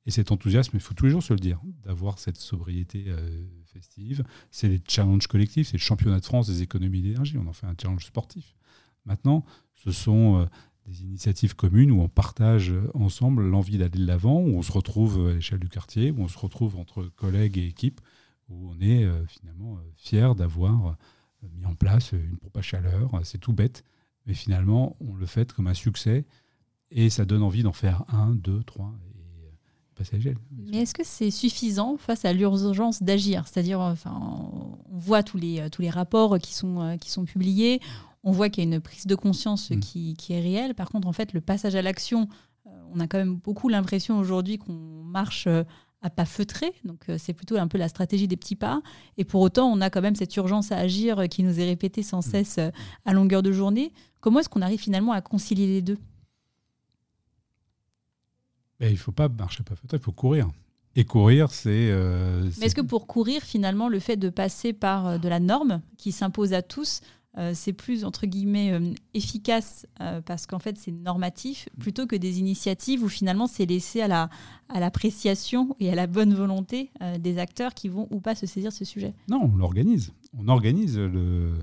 [0.06, 3.46] Et cet enthousiasme, il faut tous les jours se le dire, d'avoir cette sobriété euh,
[3.64, 4.24] festive.
[4.50, 7.38] C'est les challenges collectifs, c'est le championnat de France des économies d'énergie.
[7.38, 8.56] On en fait un challenge sportif.
[9.04, 9.44] Maintenant,
[9.74, 10.46] ce sont euh,
[10.86, 15.28] des initiatives communes où on partage ensemble l'envie d'aller de l'avant, où on se retrouve
[15.28, 18.00] à l'échelle du quartier, où on se retrouve entre collègues et équipes,
[18.50, 20.92] où on est euh, finalement euh, fier d'avoir euh,
[21.48, 23.10] mis en place une pompe à chaleur.
[23.24, 23.84] C'est tout bête,
[24.26, 26.26] mais finalement, on le fait comme un succès
[26.90, 30.38] et ça donne envie d'en faire un, deux, trois et passer à l'échelle.
[30.50, 33.46] Mais est-ce que c'est suffisant face à l'urgence d'agir?
[33.46, 34.18] C'est-à-dire, enfin,
[34.90, 37.80] on voit tous les, tous les rapports qui sont, qui sont publiés
[38.22, 39.80] on voit qu'il y a une prise de conscience mm.
[39.80, 40.74] qui, est réelle.
[40.74, 42.28] Par contre, en fait, le passage à l'action,
[42.66, 45.64] euh, on a quand même beaucoup l'impression aujourd'hui qu'on marche euh,
[46.02, 46.72] à pas feutré.
[46.84, 48.82] Donc, euh, c'est plutôt un peu la stratégie des petits pas.
[49.18, 52.02] Et pour autant, on a quand même cette urgence à agir qui nous est répétée
[52.02, 52.30] sans mm.
[52.30, 52.60] cesse
[53.04, 53.92] à longueur de journée.
[54.20, 55.98] Comment est-ce qu'on arrive finalement à concilier les deux?
[58.78, 60.48] Ben, Il ne faut pas marcher à pas feutré, il faut courir.
[60.96, 61.94] Et courir, c'est.
[62.58, 66.10] Mais est-ce que pour courir, finalement, le fait de passer par de la norme qui
[66.10, 67.00] s'impose à tous,
[67.38, 72.16] euh, c'est plus entre guillemets euh, efficace euh, parce qu'en fait c'est normatif plutôt que
[72.16, 74.30] des initiatives où finalement c'est laissé à la
[74.68, 78.72] à l'appréciation et à la bonne volonté des acteurs qui vont ou pas se saisir
[78.72, 79.14] ce sujet.
[79.28, 80.12] Non, on l'organise.
[80.38, 81.58] On organise le,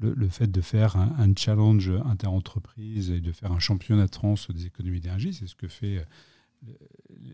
[0.00, 4.66] le, fait de faire un, challenge interentreprise et de faire un championnat de France des
[4.66, 6.04] économies d'énergie, c'est ce que fait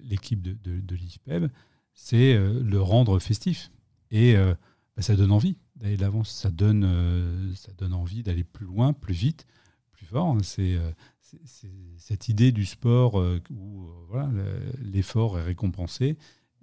[0.03, 1.49] l'équipe de, de, l'IFPEB,
[1.95, 3.71] c'est le rendre festif
[4.11, 6.25] et bah, ça donne envie d'aller de l'avant.
[6.25, 9.47] Ça donne, euh, ça donne envie d'aller plus loin, plus vite,
[9.93, 10.37] plus fort.
[10.43, 10.91] C'est euh,
[11.97, 14.31] cette idée du sport euh, où voilà,
[14.83, 16.17] l'effort est récompensé.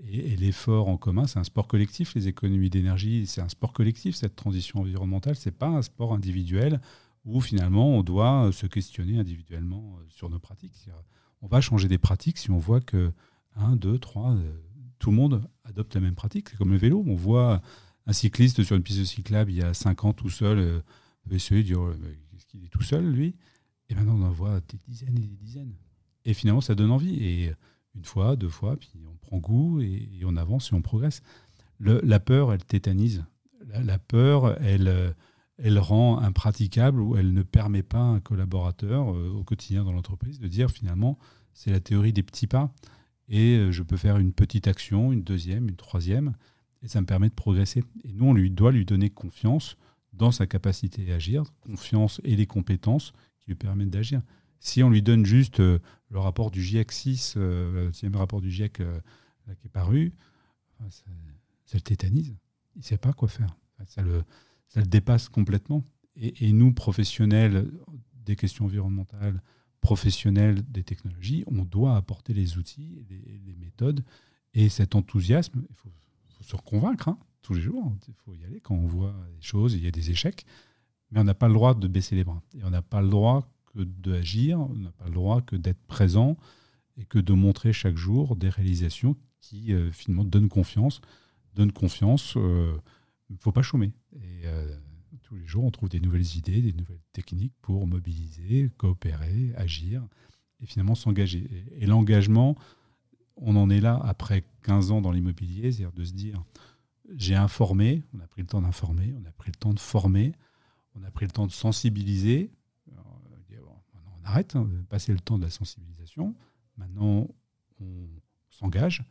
[0.03, 2.16] Et, l'effort en commun, c'est un sport collectif.
[2.16, 4.16] Les économies d'énergie, c'est un sport collectif.
[4.16, 6.82] Cette transition environnementale, c'est pas un sport individuel
[7.24, 10.89] où finalement on doit se questionner individuellement sur nos pratiques.
[11.43, 13.12] On va changer des pratiques si on voit que
[13.57, 14.38] 1, 2, 3,
[14.97, 16.49] tout le monde adopte la même pratique.
[16.49, 17.03] C'est comme le vélo.
[17.05, 17.62] On voit
[18.08, 20.80] un cycliste sur une piste cyclable il y a 5 ans tout seul euh,
[21.28, 21.80] peut essayer de dire
[22.32, 23.36] qu'est-ce qu'il est tout seul lui?
[23.89, 25.76] Et maintenant on en voit des dizaines et des dizaines.
[26.26, 27.24] Et finalement ça donne envie.
[27.24, 27.54] Et
[27.93, 31.22] une fois, deux fois, puis on prend goût et, on avance et on progresse.
[31.80, 33.26] la peur, elle tétanise.
[33.68, 35.14] La, peur, elle,
[35.64, 39.91] elle rend impraticable ou elle ne permet pas à un collaborateur euh, au quotidien dans
[39.91, 41.18] l'entreprise de dire finalement
[41.54, 42.74] c'est la théorie des petits pas
[43.30, 46.34] et euh, je peux faire une petite action, une deuxième, une troisième
[46.82, 47.84] et ça me permet de progresser.
[48.04, 49.78] Et nous, on lui doit lui donner confiance
[50.14, 54.22] dans sa capacité à agir, confiance et les compétences qui lui permettent d'agir.
[54.60, 55.80] Si on lui donne juste euh,
[56.10, 59.00] le rapport du GIEC 6, euh, le deuxième rapport du GIEC euh,
[59.60, 60.14] qui est paru,
[60.90, 61.04] ça,
[61.74, 62.36] le tétanise.
[62.76, 63.56] Il ne sait pas quoi faire.
[63.88, 64.24] Ça le,
[64.68, 65.84] ça le dépasse complètement.
[66.16, 67.72] Et, nous, professionnels
[68.26, 69.42] des questions environnementales,
[69.80, 74.04] professionnels des technologies, on doit apporter les outils, les, méthodes
[74.54, 75.64] et cet enthousiasme.
[76.52, 77.91] Se reconvaincre hein, tous les jours.
[78.08, 80.45] Il faut y aller quand on voit des choses, il y a des échecs.
[81.12, 82.41] Mais on n'a pas le droit de baisser les bras.
[82.58, 85.82] Et on n'a pas le droit que d'agir, on n'a pas le droit que d'être
[85.88, 86.38] présent
[86.97, 91.02] et que de montrer chaque jour des réalisations qui euh, finalement donnent confiance.
[91.56, 92.74] Donnent confiance, il euh,
[93.30, 93.91] ne faut pas chômer.
[94.16, 94.78] Et euh,
[95.24, 100.06] tous les jours, on trouve des nouvelles idées, des nouvelles techniques pour mobiliser, coopérer, agir
[100.62, 101.49] et finalement s'engager.
[101.78, 102.56] Et, l'engagement,
[103.38, 106.44] on en est là après 15 ans dans l'immobilier, c'est-à-dire de se dire,
[107.16, 110.34] j'ai informé, on a pris le temps d'informer, on a pris le temps de former,
[110.96, 112.52] on a pris le temps de sensibiliser.
[112.90, 116.36] on arrête, hein, passer le temps de la sensibilisation.
[116.78, 117.28] Maintenant,
[117.80, 118.08] on
[118.50, 119.04] s'engage.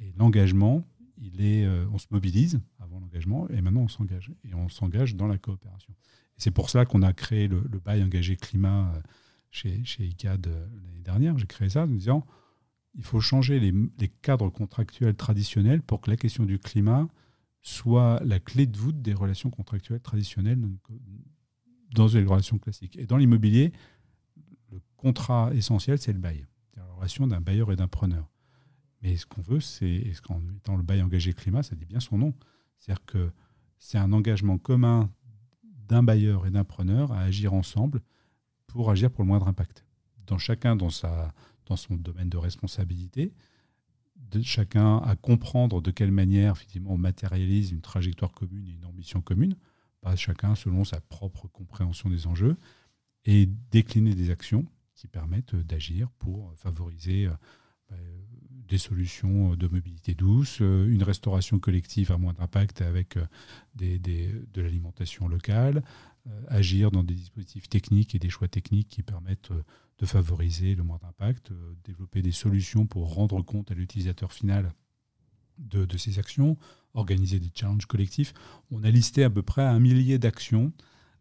[0.00, 0.84] Et l'engagement,
[1.18, 4.32] il est, euh, on se mobilise avant l'engagement et maintenant on s'engage.
[4.44, 5.94] Et on s'engage dans la coopération.
[6.36, 9.00] c'est pour ça qu'on a créé le, bail engagé climat euh,
[9.50, 11.38] chez, chez ICAD euh, l'année dernière.
[11.38, 12.26] J'ai créé ça en disant
[12.94, 17.08] il faut changer les, cadres contractuels traditionnels pour que la question du climat
[17.62, 20.60] soit la clé de voûte des relations contractuelles traditionnelles
[21.94, 22.96] dans les relations classiques.
[22.96, 23.72] Et dans l'immobilier,
[24.70, 26.46] le contrat essentiel, c'est le bail.
[26.72, 28.30] C'est la relation d'un bailleur et d'un preneur.
[29.02, 32.18] Mais ce qu'on veut, c'est, qu'en mettant le bail engagé climat, ça dit bien son
[32.18, 32.34] nom.
[32.78, 33.30] C'est-à-dire que
[33.78, 35.10] c'est un engagement commun
[35.88, 38.02] d'un bailleur et d'un preneur à agir ensemble
[38.66, 39.84] pour agir pour le moindre impact.
[40.26, 41.34] Dans chacun dans, sa,
[41.66, 43.32] dans son domaine de responsabilité,
[44.16, 46.54] de chacun à comprendre de quelle manière
[46.86, 49.56] on matérialise une trajectoire commune et une ambition commune,
[50.00, 52.56] pas chacun selon sa propre compréhension des enjeux,
[53.24, 57.30] et décliner des actions qui permettent d'agir pour favoriser euh,
[57.90, 57.96] bah,
[58.68, 63.26] des solutions de mobilité douce, euh, une restauration collective à moins d'impact avec euh,
[63.74, 65.82] de l'alimentation locale,
[66.48, 69.52] agir dans des dispositifs techniques et des choix techniques qui permettent
[69.98, 74.72] de favoriser le moins d'impact, euh, développer des solutions pour rendre compte à l'utilisateur final
[75.58, 76.56] de, ces actions,
[76.94, 78.34] organiser des challenges collectifs.
[78.70, 80.72] On a listé à peu près un millier d'actions.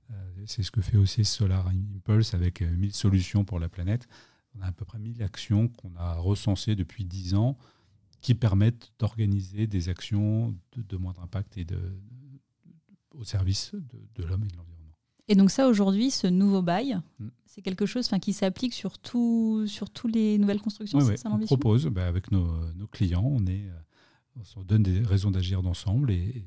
[0.10, 4.08] Euh, c'est ce que fait aussi Solar Impulse avec 1000 euh, solutions pour la planète.
[4.56, 7.58] On a à peu près 1000 actions qu'on a recensées depuis 10 ans
[8.22, 11.78] qui permettent d'organiser des actions de, moindre impact et de,
[13.12, 13.74] au service
[14.16, 14.73] de l'homme et de l'environnement.
[15.28, 17.28] Et donc ça, aujourd'hui, ce nouveau bail, mm.
[17.46, 21.86] c'est quelque chose qui s'applique sur, tout, sur toutes les nouvelles constructions Oui, on propose
[21.88, 22.48] bah, avec nos,
[22.92, 26.46] clients, on, est, euh, on se donne des raisons d'agir d'ensemble et,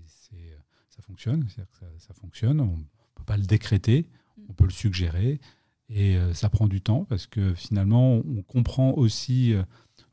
[0.89, 1.47] ça fonctionne.
[1.51, 1.63] Ça,
[1.99, 4.09] ça, fonctionne, on ne peut pas le décréter,
[4.39, 4.43] mm.
[4.49, 5.41] on peut le suggérer
[5.89, 9.63] et euh, ça prend du temps parce que finalement, on comprend aussi, euh,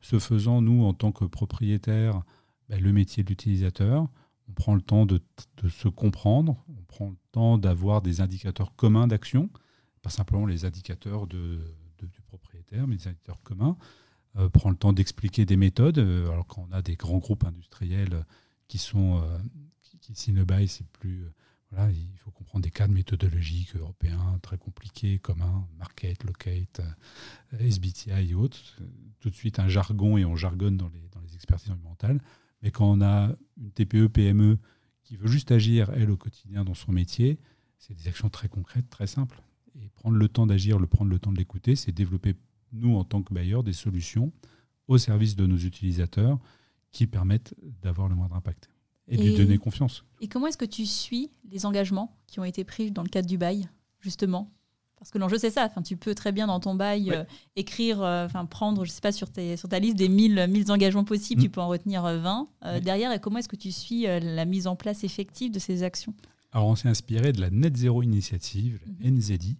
[0.00, 2.22] ce faisant, nous, en tant que propriétaires,
[2.68, 4.08] bah, le métier de l'utilisateur
[4.48, 5.20] on prend le temps de,
[5.68, 9.50] se comprendre, on prend le temps d'avoir des indicateurs communs d'action,
[10.02, 11.58] pas simplement les indicateurs du
[12.26, 13.76] propriétaire, mais des indicateurs communs.
[14.36, 15.98] Euh, prend le temps d'expliquer des méthodes.
[15.98, 18.24] Euh, alors quand on a des grands groupes industriels
[18.66, 19.38] qui sont euh,
[20.00, 21.24] qui, signent le c'est plus
[21.70, 26.80] voilà, il faut comprendre des cadres méthodologiques européens très compliqués, communs, market, locate,
[27.58, 28.58] SBTI et autres.
[29.20, 32.20] Tout de suite un jargon et on jargonne dans les expertises environnementales.
[32.64, 34.58] Mais quand on a une TPE, PME
[35.02, 37.38] qui veut juste agir, elle, au quotidien dans son métier,
[37.78, 39.42] c'est des actions très concrètes, très simples.
[39.76, 42.34] Et prendre le temps d'agir, le prendre le temps de l'écouter, c'est développer,
[42.72, 44.32] nous, en tant que bailleurs, des solutions
[44.88, 46.38] au service de nos utilisateurs
[46.90, 48.70] qui permettent d'avoir le moindre impact
[49.08, 50.04] et, de lui donner confiance.
[50.22, 53.28] Et comment est-ce que tu suis les engagements qui ont été pris dans le cadre
[53.28, 53.68] du bail,
[54.00, 54.50] justement?
[54.98, 55.66] Parce que l'enjeu, c'est ça.
[55.66, 57.24] Enfin, tu peux très bien dans ton bail euh,
[57.56, 61.04] écrire, euh, prendre, je sais pas, sur, tes, sur ta liste des 1000, 1000 engagements
[61.04, 61.52] possibles, tu mm.
[61.52, 62.48] peux en retenir 20.
[62.64, 65.82] Euh, derrière, et comment est-ce que tu suis la mise en place effective de ces
[65.82, 66.14] actions?
[66.52, 69.10] Alors, on s'est inspiré de la Net Zero Initiative, mm-hmm.
[69.10, 69.56] NZI,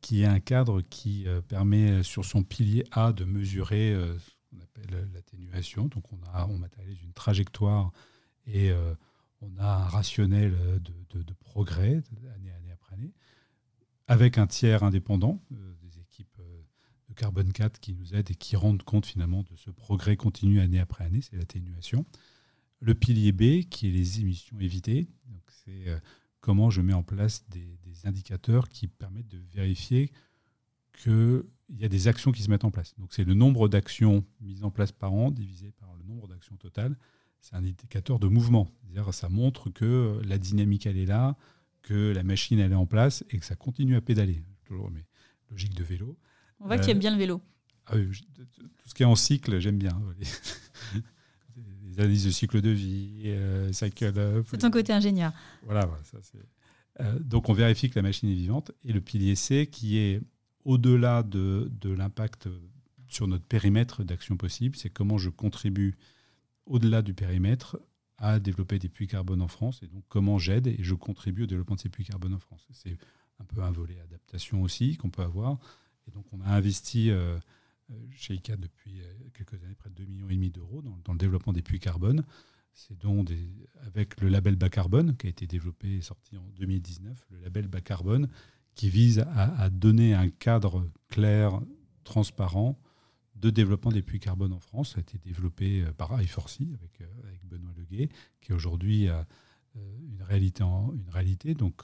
[0.00, 5.08] qui est un cadre qui permet, sur son pilier A, de mesurer ce qu'on appelle
[5.12, 5.86] l'atténuation.
[5.86, 7.90] Donc, on, a, on matérialise une trajectoire
[8.46, 8.70] et
[9.42, 12.02] on a un rationnel de, de, de progrès
[12.34, 12.65] année, après année
[14.08, 16.62] avec un tiers indépendant, euh, des équipes euh,
[17.08, 20.60] de Carbone 4 qui nous aident et qui rendent compte finalement de ce progrès continu
[20.60, 22.06] année après année, c'est l'atténuation.
[22.80, 25.08] Le pilier B, qui est les émissions évitées,
[25.48, 25.98] c'est euh,
[26.40, 27.66] comment je mets en place des,
[28.04, 30.12] indicateurs qui permettent de vérifier
[31.02, 32.94] qu'il y a des actions qui se mettent en place.
[32.98, 36.56] Donc c'est le nombre d'actions mises en place par an divisé par le nombre d'actions
[36.56, 36.96] totales.
[37.40, 38.68] C'est un indicateur de mouvement.
[38.82, 41.36] C'est-à-dire ça montre que la dynamique elle est là,
[41.86, 44.42] que la machine elle est en place et que ça continue à pédaler.
[44.64, 45.04] Toujours mais
[45.50, 46.18] logique de vélo.
[46.58, 47.40] On voit qu'il aime bien le vélo.
[47.86, 49.96] Ah tout ce qui est en cycle, j'aime bien.
[51.84, 54.46] Les, analyses de cycle de vie, euh, cycle up.
[54.50, 55.32] C'est ton côté ingénieur.
[55.62, 56.44] Voilà, ça c'est.
[57.00, 58.72] Euh, donc on vérifie que la machine est vivante.
[58.84, 60.20] Et le pilier C, qui est
[60.64, 62.48] au-delà de, de l'impact
[63.08, 65.96] sur notre périmètre d'action possible, c'est comment je contribue
[66.66, 67.78] au-delà du périmètre
[68.18, 71.46] à développer des puits carbone en France et donc comment j'aide et je contribue au
[71.46, 72.66] développement de ces puits carbone en France.
[72.72, 72.96] C'est
[73.40, 75.58] un peu un volet adaptation aussi qu'on peut avoir.
[76.08, 77.38] Et donc on a investi euh,
[78.12, 81.62] chez ICA depuis euh, quelques années près de 2,5 millions d'euros dans, le développement des
[81.62, 82.24] puits carbone.
[82.72, 83.30] C'est donc
[83.86, 87.68] avec le label bas carbone qui a été développé et sorti en 2019, le label
[87.68, 88.28] bas carbone
[88.74, 91.58] qui vise à donner un cadre clair,
[92.04, 92.78] transparent
[93.36, 94.96] de développement des puits carbone en France.
[94.96, 98.08] A été développé euh, par I4C avec, avec Benoît Leguet,
[98.40, 99.26] qui aujourd'hui a
[99.74, 100.22] une
[101.10, 101.54] réalité.
[101.54, 101.82] Donc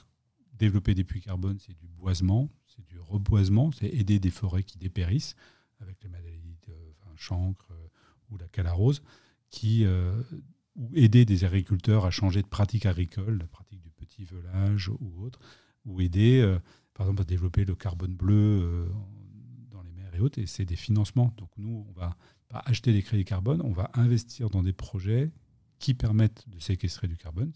[0.55, 4.79] développer des puits carbone, c'est du boisement, c'est du reboisement, c'est aider des forêts qui
[4.79, 5.37] dépérissent
[5.81, 6.75] avec les maladies de
[7.17, 7.89] chancre euh,
[8.31, 9.03] ou la calarose,
[9.51, 10.23] qui, euh,
[10.77, 15.23] ou aider des agriculteurs à changer de pratique agricole, la pratique du petit velage ou
[15.23, 15.39] autre,
[15.85, 16.59] ou aider, euh,
[16.95, 18.89] par exemple, à développer le carbone bleu euh,
[20.15, 21.35] et autres, et c'est des financements.
[21.37, 22.17] Donc nous, on va
[22.49, 25.31] pas acheter des crédits carbone, on va investir dans des projets
[25.79, 27.53] qui permettent de séquestrer du carbone,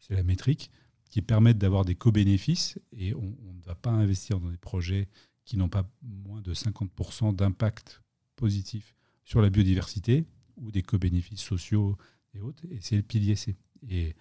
[0.00, 0.70] c'est la métrique,
[1.10, 5.08] qui permettent d'avoir des co-bénéfices, et on, on ne va pas investir dans des projets
[5.44, 8.02] qui n'ont pas moins de 50% d'impact
[8.36, 8.94] positif
[9.24, 11.96] sur la biodiversité ou des co-bénéfices sociaux
[12.34, 12.64] et autres.
[12.70, 13.56] Et c'est le pilier C.
[13.88, 14.14] Et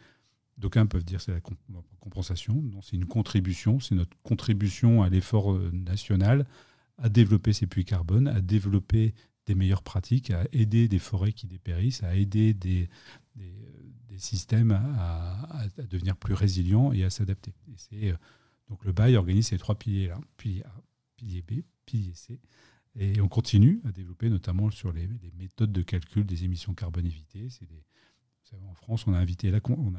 [0.58, 1.42] d'aucuns peuvent dire c'est la
[2.00, 2.62] compensation.
[2.62, 3.80] Non, c'est une contribution.
[3.80, 6.46] C'est notre contribution à l'effort euh, national
[6.98, 9.14] à développer ces puits carbone, à développer
[9.46, 12.90] des meilleures pratiques, à aider des forêts qui dépérissent, à aider des,
[13.36, 17.54] des, systèmes à, à, devenir plus résilients et à s'adapter.
[17.94, 18.16] Euh,
[18.68, 20.82] donc le bail organise ces trois piliers-là, pilier A,
[21.16, 22.40] pilier B, pilier C.
[22.96, 27.48] Et on continue à développer notamment sur les, méthodes de calcul des émissions carbone évitées.
[28.68, 29.94] En France, on a invité la, on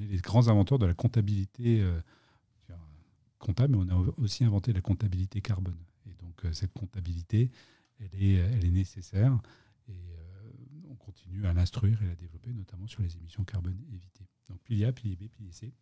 [0.00, 2.00] est les grands inventeurs de la comptabilité euh,
[3.38, 5.76] comptable, mais on a aussi inventé la comptabilité carbone.
[6.44, 7.50] Euh, cette comptabilité,
[7.98, 9.38] elle est, nécessaire
[9.88, 10.50] et euh,
[10.88, 14.26] on continue à l'instruire et la développer, notamment sur les émissions carbone évitées.
[14.48, 15.72] Donc pilier A, pilier B, pilier C,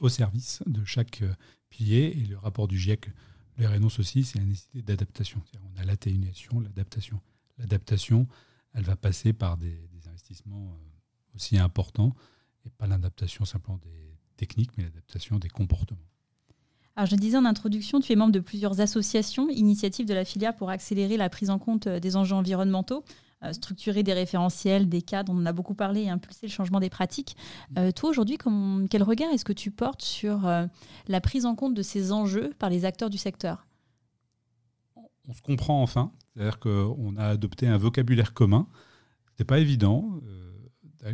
[0.00, 1.22] au service de chaque
[1.70, 3.08] pilier et le rapport du GIEC
[3.58, 5.42] le rénonce aussi, c'est la nécessité d'adaptation.
[5.62, 7.20] On a l'atténuation, l'adaptation.
[7.58, 8.26] L'adaptation,
[8.72, 10.74] elle va passer par des, des, investissements
[11.34, 12.14] aussi importants,
[12.64, 16.11] et pas l'adaptation simplement des techniques, mais l'adaptation des comportements.
[16.94, 20.54] Alors, je disais en introduction, tu es membre de plusieurs associations, initiatives de la filière
[20.54, 23.02] pour accélérer la prise en compte des enjeux environnementaux,
[23.44, 26.78] euh, structurer des référentiels, des cadres, on en a beaucoup parlé, et impulser le changement
[26.78, 27.36] des pratiques.
[27.76, 28.38] Euh, toi, aujourd'hui,
[28.88, 30.66] quel regard est-ce que tu portes sur euh,
[31.08, 33.66] la prise en compte de ces enjeux par les acteurs du secteur?
[35.26, 38.68] On se comprend enfin, c'est-à-dire qu'on a adopté un vocabulaire commun.
[39.24, 40.20] Ce n'était pas évident.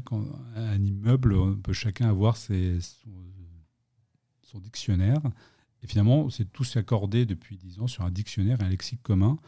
[0.05, 0.23] Quand
[0.55, 3.11] un immeuble, on peut chacun avoir ses, son,
[4.43, 5.21] son dictionnaire.
[5.83, 9.03] Et finalement, on s'est tous accordés depuis dix ans sur un dictionnaire et un lexique
[9.03, 9.39] commun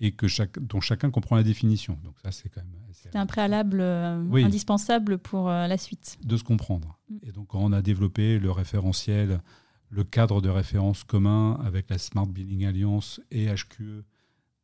[0.00, 1.96] et que chaque, dont chacun comprend la définition.
[2.02, 2.72] Donc ça, c'est quand même.
[2.92, 4.44] C'est un préalable euh, oui.
[4.44, 6.18] indispensable pour euh, la suite.
[6.24, 6.98] De se comprendre.
[7.08, 7.16] Mm.
[7.22, 9.40] Et donc, quand on a développé le référentiel,
[9.90, 14.04] le cadre de référence commun avec la Smart Building Alliance et HQE,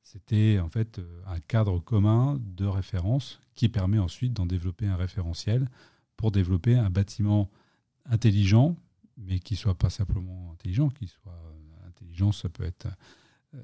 [0.02, 4.96] c'était en fait euh, un cadre commun de référence qui permet ensuite d'en développer un
[4.96, 5.68] référentiel
[6.16, 7.50] pour développer un bâtiment
[8.06, 8.76] intelligent,
[9.18, 11.38] mais qui soit pas simplement intelligent, qui soit
[11.86, 12.88] intelligent, ça peut être
[13.54, 13.60] euh,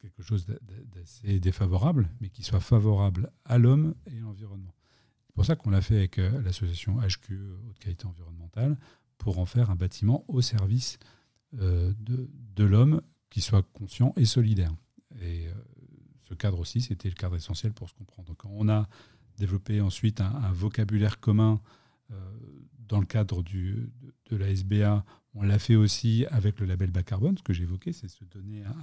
[0.00, 0.46] quelque chose
[0.94, 4.74] d'assez défavorable, mais qui soit favorable à l'homme et à l'environnement.
[5.26, 8.78] C'est pour ça qu'on l'a fait avec euh, l'association HQE, Haute Qualité Environnementale,
[9.18, 10.98] pour en faire un bâtiment au service
[11.60, 14.74] euh, de, de l'homme qui soit conscient et solidaire.
[15.20, 15.48] Et
[16.28, 18.34] ce cadre aussi, c'était le cadre essentiel pour se comprendre.
[18.36, 18.88] Quand on a
[19.36, 21.60] développé ensuite un, vocabulaire commun
[22.88, 27.36] dans le cadre de, la SBA, on l'a fait aussi avec le label bas carbone,
[27.38, 28.74] ce que j'évoquais, c'est se donner un,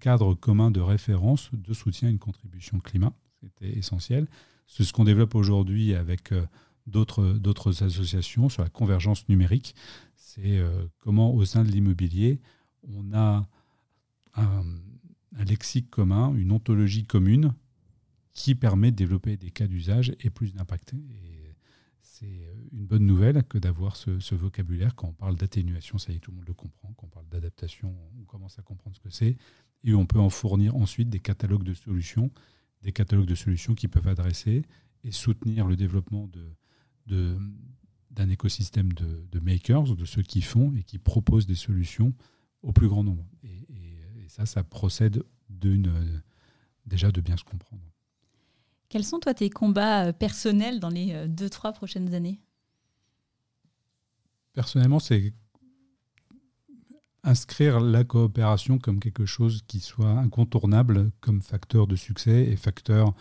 [0.00, 3.12] cadre commun de référence de soutien à une contribution climat.
[3.40, 4.26] C'était essentiel.
[4.66, 6.44] C'est ce qu'on développe aujourd'hui avec euh,
[6.86, 9.76] d'autres associations sur la convergence numérique.
[10.16, 12.40] C'est euh, comment au sein de l'immobilier,
[12.82, 13.46] on a
[14.34, 14.64] un,
[15.44, 17.54] lexique commun, une ontologie commune
[18.34, 20.94] qui permet de développer des cas d'usage et plus d'impact.
[22.22, 26.18] C'est une bonne nouvelle que d'avoir ce, vocabulaire quand on parle d'atténuation, ça y est,
[26.18, 26.92] tout le monde le comprend.
[26.96, 29.36] Quand on parle d'adaptation, on commence à comprendre ce que c'est
[29.84, 32.30] et on peut en fournir ensuite des catalogues de solutions,
[32.82, 34.62] des catalogues de solutions qui peuvent adresser
[35.04, 36.28] et soutenir le développement
[37.06, 37.38] de,
[38.10, 42.14] d'un écosystème de, makers, de ceux qui font et qui proposent des solutions
[42.62, 43.26] au plus grand nombre.
[43.42, 46.22] Et, et, et ça, ça procède d'une,
[46.86, 47.91] déjà de bien se comprendre.
[48.92, 52.38] Quels sont, toi, tes combats personnels dans les deux, trois prochaines années?
[54.52, 55.32] Personnellement, c'est
[57.24, 63.14] inscrire la coopération comme quelque chose qui soit incontournable comme facteur de succès et facteur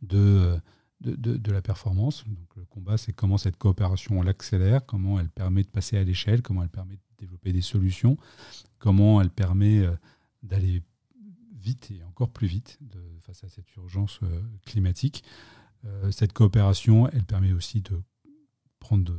[0.00, 0.60] de,
[1.00, 2.22] de, la performance.
[2.28, 6.04] Donc, le combat, c'est comment cette coopération, on l'accélère, comment elle permet de passer à
[6.04, 8.16] l'échelle, comment elle permet de développer des solutions,
[8.78, 9.96] comment elle permet euh,
[10.44, 10.84] d'aller
[11.66, 12.78] vite et encore plus vite
[13.20, 15.24] face à cette urgence euh, climatique.
[15.84, 18.00] Euh, cette coopération, elle permet aussi de
[18.80, 19.12] prendre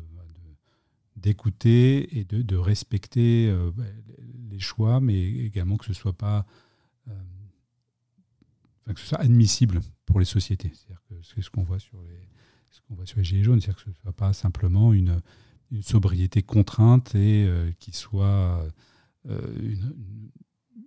[1.15, 3.83] d'écouter et de, respecter bah,
[4.49, 6.45] les choix, mais également que ce soit pas
[7.05, 10.71] que ce soit admissible pour les sociétés.
[11.23, 12.27] C'est ce qu'on voit sur les
[12.77, 15.21] ce qu'on voit sur les gilets jaunes, c'est-à-dire que ce ne soit pas simplement une,
[15.81, 18.65] sobriété contrainte et euh, qui soit
[19.27, 20.31] euh, une,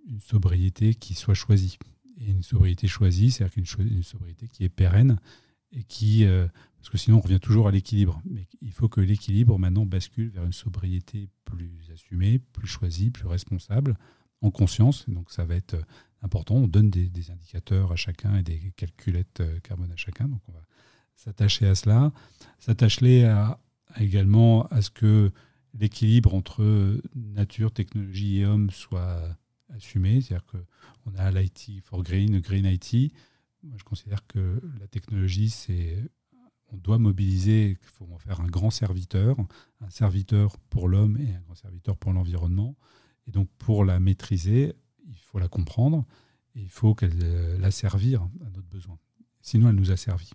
[0.07, 1.77] une, sobriété qui soit choisie.
[2.19, 5.17] Et une sobriété choisie, c'est-à-dire qu'une une sobriété qui est pérenne
[5.71, 8.21] et qui euh, parce que sinon on revient toujours à l'équilibre.
[8.25, 13.27] Mais il faut que l'équilibre maintenant bascule vers une sobriété plus assumée, plus choisie, plus
[13.27, 13.97] responsable,
[14.41, 15.07] en conscience.
[15.07, 15.77] donc ça va être
[16.21, 16.55] important.
[16.55, 20.27] On donne des, indicateurs à chacun et des calculettes euh, carbone à chacun.
[20.27, 20.63] Donc on va
[21.15, 22.11] s'attacher à cela.
[22.59, 23.59] S'attacher à,
[23.99, 25.31] également à ce que
[25.73, 29.37] l'équilibre entre nature, technologie et homme soit
[29.75, 30.21] assumé.
[30.21, 33.13] C'est-à-dire qu'on a l'IT for Green, Green IT.
[33.63, 35.97] Moi, je considère que la technologie, c'est
[36.73, 39.35] on doit mobiliser, il faut en faire un grand serviteur,
[39.81, 42.77] un serviteur pour l'homme et un grand serviteur pour l'environnement.
[43.27, 44.73] Et donc, pour la maîtriser,
[45.05, 46.05] il faut la comprendre
[46.55, 48.97] et il faut qu'elle euh, la servir à notre besoin.
[49.41, 50.31] Sinon, elle nous a servi.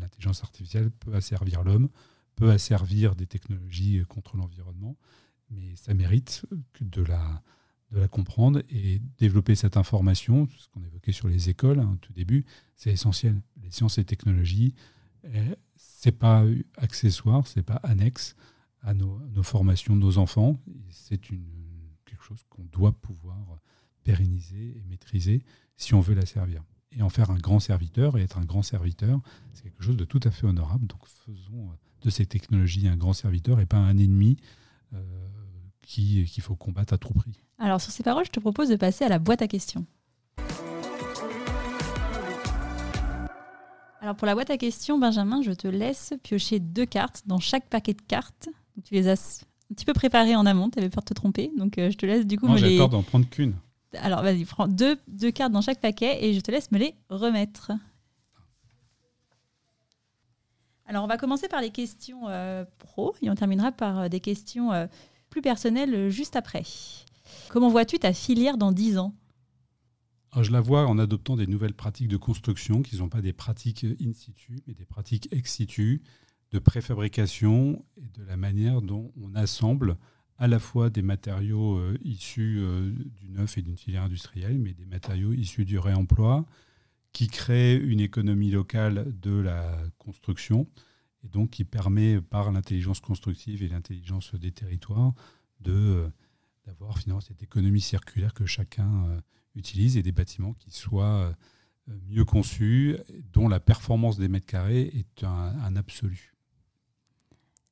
[0.00, 1.88] L'intelligence artificielle peut asservir l'homme,
[2.36, 4.96] peut asservir des technologies contre l'environnement,
[5.50, 6.46] mais ça mérite
[6.80, 7.42] de la,
[7.92, 11.96] de la comprendre et développer cette information, ce qu'on évoquait sur les écoles hein, au
[11.96, 12.44] tout début,
[12.76, 13.40] c'est essentiel.
[13.62, 14.74] Les sciences et technologies,
[15.24, 16.44] eh, c'est pas
[16.76, 18.36] accessoire, c'est pas annexe
[18.82, 20.60] à nos, formations de nos enfants.
[20.88, 23.60] C'est quelque chose qu'on doit pouvoir
[24.04, 25.44] pérenniser et maîtriser
[25.76, 26.62] si on veut la servir.
[26.92, 29.20] Et en faire un grand serviteur, et être un grand serviteur,
[29.52, 30.86] c'est quelque chose de tout à fait honorable.
[30.86, 31.70] Donc faisons
[32.02, 34.38] de ces technologies un grand serviteur et pas un ennemi
[34.94, 35.28] euh,
[35.82, 37.40] qu'il faut combattre à tout prix.
[37.60, 39.84] Alors sur ces paroles, je te propose de passer à la boîte à questions.
[44.00, 47.68] Alors pour la boîte à questions, Benjamin, je te laisse piocher deux cartes dans chaque
[47.68, 48.48] paquet de cartes.
[48.84, 51.52] tu les as un petit peu préparées en amont, tu avais peur de te tromper,
[51.56, 52.78] donc euh, je te laisse du coup me les...
[52.78, 53.54] peur d'en prendre qu'une.
[53.98, 56.94] Alors vas-y, prends deux, deux cartes dans chaque paquet et je te laisse me les
[57.10, 57.72] remettre.
[60.90, 64.18] Alors on va commencer par les questions euh, pro et on terminera par euh, des
[64.18, 64.88] questions euh,
[65.28, 66.64] plus personnelles juste après.
[67.48, 69.14] Comment vois-tu ta filière dans 10 ans?
[70.40, 73.32] Je la vois en adoptant des nouvelles pratiques de construction qui ne sont pas des
[73.32, 76.02] pratiques in situ, mais des pratiques ex situ,
[76.52, 79.96] de préfabrication et de la manière dont on assemble
[80.38, 84.72] à la fois des matériaux euh, issus euh, du neuf et d'une filière industrielle, mais
[84.72, 86.46] des matériaux issus du réemploi,
[87.12, 90.66] qui créent une économie locale de la construction,
[91.24, 95.12] et donc qui permet par l'intelligence constructive et l'intelligence des territoires
[95.60, 96.08] de euh,
[96.66, 99.22] d'avoir finalement cette économie circulaire que chacun
[99.54, 101.34] utilise et des bâtiments qui soient
[102.08, 102.96] mieux conçus,
[103.32, 106.34] dont la performance des mètres carrés est un absolu.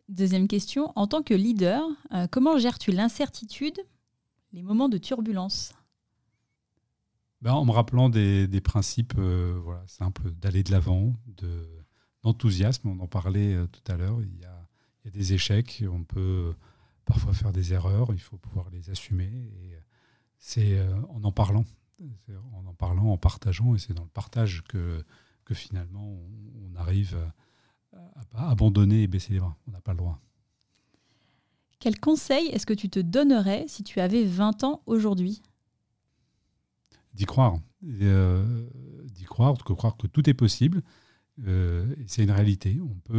[0.09, 3.79] Deuxième question, en tant que leader, euh, comment gères-tu l'incertitude,
[4.55, 5.75] les moments de turbulence?
[7.43, 11.15] Ben, En me rappelant des, principes euh, voilà, simples d'aller de l'avant,
[12.23, 12.89] d'enthousiasme.
[12.89, 14.23] on en parlait euh, tout à l'heure.
[14.23, 14.67] Il, y a,
[15.11, 16.55] des échecs, on peut
[17.09, 19.33] parfois faire des erreurs, il faut pouvoir les assumer.
[19.63, 19.77] Et
[20.39, 21.65] c'est en en parlant,
[22.53, 25.05] en en parlant, en partageant, et c'est dans le partage que,
[25.45, 27.35] que finalement on, on arrive à
[28.35, 29.57] à abandonner et baisser les bras.
[29.67, 30.21] On n'a pas le droit.
[31.81, 35.43] Quel conseil est-ce que tu te donnerais si tu avais 20 ans aujourd'hui?
[37.15, 37.59] D'y croire.
[37.85, 38.69] Euh,
[39.05, 40.83] d'y croire, de croire que tout est possible.
[41.47, 42.81] Euh, c'est une réalité.
[42.81, 43.15] On peut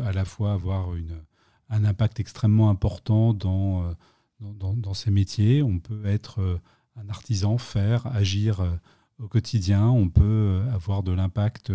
[0.00, 1.22] euh, à la fois avoir une,
[1.68, 3.94] un impact extrêmement important dans,
[4.40, 5.62] dans, dans, ces métiers.
[5.62, 6.60] On peut être
[6.96, 8.62] un artisan, faire, agir
[9.18, 9.88] au quotidien.
[9.88, 11.72] On peut avoir de l'impact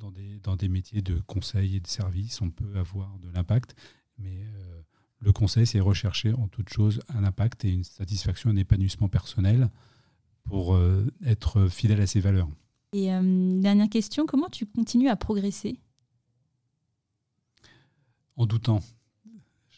[0.00, 3.76] dans des, dans des métiers de conseil et de service, on peut avoir de l'impact,
[4.18, 4.82] mais euh,
[5.20, 9.70] le conseil, c'est rechercher en toute chose un impact et une satisfaction, un épanouissement personnel
[10.42, 12.48] pour euh, être fidèle à ses valeurs.
[12.92, 15.78] Et euh, dernière question, comment tu continues à progresser?
[18.36, 18.80] En doutant,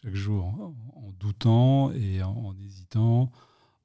[0.02, 3.30] chaque jour, en, doutant et en, hésitant,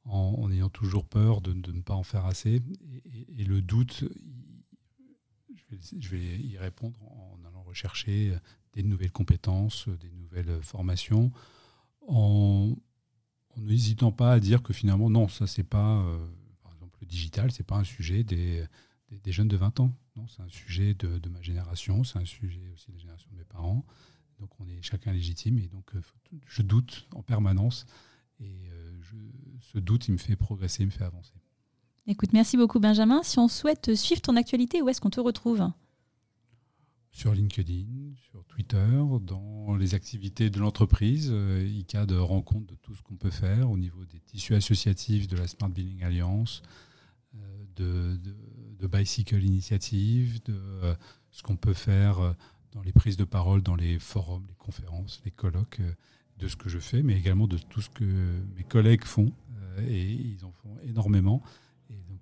[0.06, 2.62] en, ayant toujours peur de, ne pas en faire assez.
[3.38, 4.04] Et, le doute,
[5.72, 8.36] je vais y répondre en allant rechercher
[8.74, 11.32] des nouvelles compétences, des nouvelles formations,
[12.08, 12.74] en,
[13.58, 16.04] n'hésitant pas à dire que finalement, non, ça, c'est pas,
[16.64, 18.66] par exemple, le digital, c'est pas un sujet des,
[19.12, 19.92] des, jeunes de 20 ans.
[20.16, 23.30] Non, c'est un sujet de, de ma génération, c'est un sujet aussi de la génération
[23.32, 23.86] de mes parents.
[24.40, 25.92] Donc on est chacun légitime et donc
[26.46, 27.86] je doute en permanence
[28.40, 28.70] et
[29.02, 29.16] je,
[29.62, 31.34] ce doute, il me fait progresser, il me fait avancer.
[32.06, 33.22] Écoute, merci beaucoup Benjamin.
[33.24, 35.70] Si on souhaite suivre ton actualité, où est-ce qu'on te retrouve?
[37.12, 42.96] Sur LinkedIn, sur Twitter, dans les activités de l'entreprise, euh, ICAD rend compte de tout
[42.96, 46.62] ce qu'on peut faire au niveau des tissus associatifs de la Smart Building Alliance,
[47.36, 48.20] euh, de,
[48.80, 50.96] de, Bicycle Initiative, de euh,
[51.32, 52.36] ce qu'on peut faire
[52.78, 55.82] dans les prises de parole, dans les forums, les conférences, les colloques,
[56.38, 58.06] de ce que je fais, mais également de tout ce que
[58.56, 59.34] mes collègues font,
[59.88, 61.42] et ils en font énormément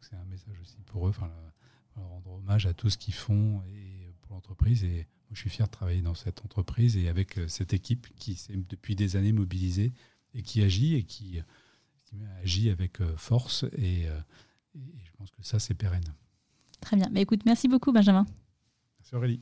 [0.10, 1.32] c'est un message aussi pour eux, enfin,
[1.96, 4.84] rendre hommage à tout ce qu'ils font et pour l'entreprise.
[4.84, 8.08] Et moi, je suis fier de travailler dans cette entreprise et avec euh, cette équipe
[8.18, 9.94] qui s'est depuis des années mobilisée
[10.34, 11.42] et qui agit et qui,
[12.42, 13.64] agit avec euh, force.
[13.64, 14.08] Euh, et,
[15.04, 16.14] je pense que ça, c'est pérenne.
[16.82, 17.10] Très bien.
[17.12, 18.26] Mais écoute, merci beaucoup, Benjamin.
[19.00, 19.42] Merci Aurélie.